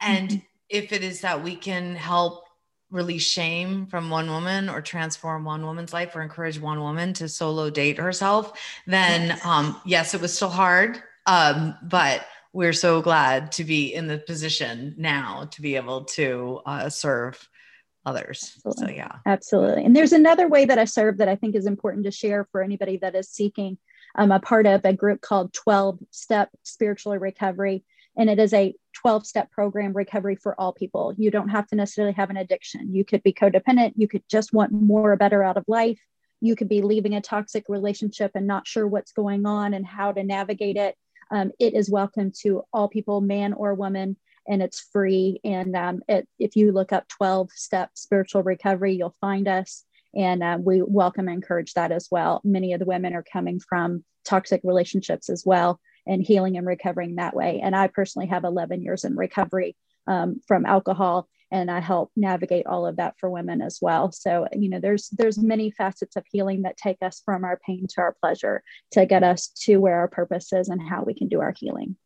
And 0.00 0.28
mm-hmm. 0.28 0.38
if 0.68 0.92
it 0.92 1.04
is 1.04 1.20
that 1.20 1.44
we 1.44 1.54
can 1.54 1.94
help 1.94 2.44
release 2.90 3.26
shame 3.26 3.86
from 3.86 4.10
one 4.10 4.28
woman 4.28 4.68
or 4.68 4.80
transform 4.80 5.44
one 5.44 5.64
woman's 5.64 5.92
life 5.92 6.16
or 6.16 6.22
encourage 6.22 6.58
one 6.58 6.80
woman 6.80 7.12
to 7.14 7.28
solo 7.28 7.70
date 7.70 7.98
herself, 7.98 8.58
then 8.88 9.28
yes, 9.28 9.46
um, 9.46 9.80
yes 9.84 10.14
it 10.14 10.20
was 10.20 10.34
still 10.34 10.48
hard. 10.48 11.00
Um, 11.26 11.76
but 11.82 12.26
we're 12.54 12.72
so 12.72 13.02
glad 13.02 13.50
to 13.50 13.64
be 13.64 13.92
in 13.92 14.06
the 14.06 14.16
position 14.16 14.94
now 14.96 15.48
to 15.50 15.60
be 15.60 15.74
able 15.74 16.04
to 16.04 16.60
uh, 16.64 16.88
serve 16.88 17.48
others. 18.06 18.62
Absolutely. 18.64 18.94
So, 18.94 18.96
yeah. 18.96 19.16
Absolutely. 19.26 19.84
And 19.84 19.94
there's 19.94 20.12
another 20.12 20.46
way 20.46 20.64
that 20.64 20.78
I 20.78 20.84
serve 20.84 21.18
that 21.18 21.28
I 21.28 21.34
think 21.34 21.56
is 21.56 21.66
important 21.66 22.04
to 22.04 22.12
share 22.12 22.46
for 22.52 22.62
anybody 22.62 22.96
that 22.98 23.16
is 23.16 23.28
seeking. 23.28 23.76
I'm 24.14 24.30
a 24.30 24.38
part 24.38 24.66
of 24.66 24.84
a 24.84 24.92
group 24.92 25.20
called 25.20 25.52
12 25.52 25.98
Step 26.12 26.48
Spiritual 26.62 27.18
Recovery, 27.18 27.84
and 28.16 28.30
it 28.30 28.38
is 28.38 28.54
a 28.54 28.72
12 29.02 29.26
step 29.26 29.50
program 29.50 29.92
recovery 29.92 30.36
for 30.36 30.58
all 30.58 30.72
people. 30.72 31.12
You 31.18 31.32
don't 31.32 31.48
have 31.48 31.66
to 31.68 31.76
necessarily 31.76 32.14
have 32.14 32.30
an 32.30 32.36
addiction. 32.36 32.94
You 32.94 33.04
could 33.04 33.24
be 33.24 33.32
codependent, 33.32 33.94
you 33.96 34.06
could 34.06 34.22
just 34.30 34.52
want 34.52 34.70
more 34.70 35.12
or 35.12 35.16
better 35.16 35.42
out 35.42 35.56
of 35.56 35.64
life. 35.66 35.98
You 36.40 36.54
could 36.54 36.68
be 36.68 36.82
leaving 36.82 37.14
a 37.14 37.20
toxic 37.20 37.64
relationship 37.68 38.30
and 38.36 38.46
not 38.46 38.68
sure 38.68 38.86
what's 38.86 39.10
going 39.10 39.44
on 39.44 39.74
and 39.74 39.84
how 39.84 40.12
to 40.12 40.22
navigate 40.22 40.76
it 40.76 40.94
um, 41.30 41.52
it 41.58 41.74
is 41.74 41.90
welcome 41.90 42.32
to 42.40 42.62
all 42.72 42.88
people, 42.88 43.20
man 43.20 43.52
or 43.52 43.74
woman, 43.74 44.16
and 44.46 44.62
it's 44.62 44.80
free. 44.80 45.40
And 45.44 45.74
um, 45.76 46.02
it, 46.08 46.28
if 46.38 46.56
you 46.56 46.72
look 46.72 46.92
up 46.92 47.08
12 47.08 47.50
step 47.52 47.90
spiritual 47.94 48.42
recovery, 48.42 48.94
you'll 48.94 49.16
find 49.20 49.48
us. 49.48 49.84
And 50.14 50.42
uh, 50.42 50.58
we 50.60 50.82
welcome 50.82 51.28
and 51.28 51.36
encourage 51.36 51.74
that 51.74 51.90
as 51.90 52.08
well. 52.10 52.40
Many 52.44 52.72
of 52.72 52.78
the 52.78 52.86
women 52.86 53.14
are 53.14 53.24
coming 53.24 53.58
from 53.58 54.04
toxic 54.24 54.60
relationships 54.64 55.28
as 55.28 55.44
well 55.44 55.80
and 56.06 56.22
healing 56.22 56.56
and 56.56 56.66
recovering 56.66 57.16
that 57.16 57.34
way. 57.34 57.60
And 57.62 57.74
I 57.74 57.88
personally 57.88 58.28
have 58.28 58.44
11 58.44 58.82
years 58.82 59.04
in 59.04 59.16
recovery 59.16 59.76
um, 60.06 60.40
from 60.46 60.66
alcohol 60.66 61.28
and 61.50 61.70
I 61.70 61.80
help 61.80 62.10
navigate 62.16 62.66
all 62.66 62.86
of 62.86 62.96
that 62.96 63.14
for 63.18 63.30
women 63.30 63.60
as 63.60 63.78
well. 63.80 64.12
So, 64.12 64.46
you 64.52 64.68
know, 64.68 64.80
there's 64.80 65.08
there's 65.10 65.38
many 65.38 65.70
facets 65.70 66.16
of 66.16 66.24
healing 66.30 66.62
that 66.62 66.76
take 66.76 66.98
us 67.02 67.22
from 67.24 67.44
our 67.44 67.58
pain 67.64 67.86
to 67.88 68.00
our 68.00 68.16
pleasure 68.20 68.62
to 68.92 69.06
get 69.06 69.22
us 69.22 69.48
to 69.64 69.76
where 69.76 69.98
our 69.98 70.08
purpose 70.08 70.52
is 70.52 70.68
and 70.68 70.82
how 70.82 71.02
we 71.02 71.14
can 71.14 71.28
do 71.28 71.40
our 71.40 71.54
healing. 71.56 71.96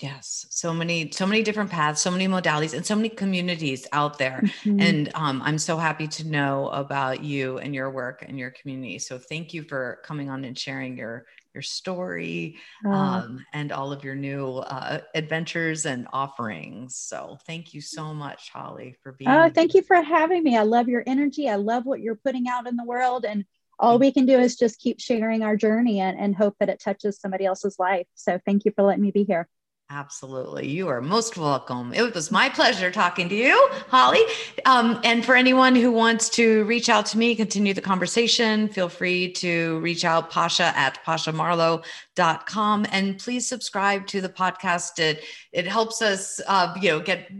Yes, 0.00 0.46
so 0.50 0.72
many, 0.72 1.10
so 1.10 1.26
many 1.26 1.42
different 1.42 1.70
paths, 1.70 2.00
so 2.00 2.10
many 2.10 2.28
modalities, 2.28 2.74
and 2.74 2.86
so 2.86 2.94
many 2.94 3.08
communities 3.08 3.86
out 3.92 4.18
there. 4.18 4.42
Mm-hmm. 4.62 4.80
And 4.80 5.10
um, 5.14 5.42
I'm 5.44 5.58
so 5.58 5.76
happy 5.76 6.06
to 6.08 6.28
know 6.28 6.68
about 6.68 7.22
you 7.22 7.58
and 7.58 7.74
your 7.74 7.90
work 7.90 8.24
and 8.26 8.38
your 8.38 8.50
community. 8.50 8.98
So 8.98 9.18
thank 9.18 9.54
you 9.54 9.62
for 9.62 9.98
coming 10.04 10.30
on 10.30 10.44
and 10.44 10.58
sharing 10.58 10.96
your 10.96 11.26
your 11.54 11.62
story 11.62 12.56
uh, 12.84 12.90
um, 12.90 13.44
and 13.52 13.72
all 13.72 13.90
of 13.90 14.04
your 14.04 14.14
new 14.14 14.58
uh, 14.58 15.00
adventures 15.14 15.86
and 15.86 16.06
offerings. 16.12 16.96
So 16.96 17.38
thank 17.46 17.74
you 17.74 17.80
so 17.80 18.14
much, 18.14 18.50
Holly, 18.50 18.94
for 19.02 19.12
being. 19.12 19.30
Oh, 19.30 19.50
thank 19.52 19.74
you 19.74 19.82
for 19.82 20.00
having 20.00 20.44
me. 20.44 20.56
I 20.56 20.62
love 20.62 20.88
your 20.88 21.02
energy. 21.06 21.48
I 21.48 21.56
love 21.56 21.86
what 21.86 22.00
you're 22.00 22.14
putting 22.14 22.46
out 22.48 22.68
in 22.68 22.76
the 22.76 22.84
world, 22.84 23.24
and 23.24 23.44
all 23.78 23.98
we 23.98 24.12
can 24.12 24.26
do 24.26 24.38
is 24.38 24.56
just 24.56 24.78
keep 24.78 25.00
sharing 25.00 25.42
our 25.42 25.56
journey 25.56 26.00
and, 26.00 26.18
and 26.18 26.34
hope 26.34 26.56
that 26.60 26.68
it 26.68 26.80
touches 26.80 27.20
somebody 27.20 27.44
else's 27.44 27.78
life. 27.78 28.06
So 28.14 28.38
thank 28.44 28.64
you 28.64 28.72
for 28.74 28.82
letting 28.82 29.02
me 29.02 29.12
be 29.12 29.24
here. 29.24 29.48
Absolutely. 29.90 30.68
You 30.68 30.88
are 30.88 31.00
most 31.00 31.38
welcome. 31.38 31.94
It 31.94 32.14
was 32.14 32.30
my 32.30 32.50
pleasure 32.50 32.90
talking 32.90 33.26
to 33.30 33.34
you, 33.34 33.70
Holly. 33.88 34.20
Um, 34.66 35.00
and 35.02 35.24
for 35.24 35.34
anyone 35.34 35.74
who 35.74 35.90
wants 35.90 36.28
to 36.30 36.64
reach 36.64 36.90
out 36.90 37.06
to 37.06 37.18
me, 37.18 37.34
continue 37.34 37.72
the 37.72 37.80
conversation, 37.80 38.68
feel 38.68 38.90
free 38.90 39.32
to 39.34 39.80
reach 39.80 40.04
out 40.04 40.28
Pasha 40.28 40.76
at 40.76 41.02
pashamarlowe.com. 41.06 42.86
And 42.92 43.18
please 43.18 43.48
subscribe 43.48 44.06
to 44.08 44.20
the 44.20 44.28
podcast. 44.28 44.98
It, 44.98 45.24
it 45.52 45.66
helps 45.66 46.02
us, 46.02 46.38
uh, 46.46 46.74
you 46.78 46.90
know, 46.90 47.00
get 47.00 47.30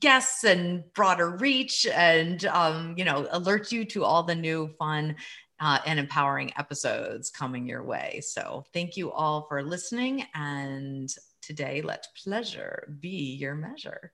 guests 0.00 0.44
and 0.44 0.82
broader 0.94 1.28
reach 1.28 1.86
and, 1.86 2.46
um, 2.46 2.94
you 2.96 3.04
know, 3.04 3.28
alert 3.30 3.72
you 3.72 3.84
to 3.84 4.04
all 4.04 4.22
the 4.22 4.34
new 4.34 4.68
fun 4.78 5.16
uh, 5.60 5.80
and 5.84 5.98
empowering 5.98 6.50
episodes 6.56 7.28
coming 7.28 7.66
your 7.66 7.84
way. 7.84 8.22
So 8.24 8.64
thank 8.72 8.96
you 8.96 9.12
all 9.12 9.44
for 9.50 9.62
listening 9.62 10.24
and 10.34 11.14
today 11.42 11.82
let 11.82 12.06
pleasure 12.24 12.96
be 13.00 13.34
your 13.34 13.54
measure. 13.54 14.12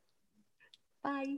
Bye. 1.02 1.36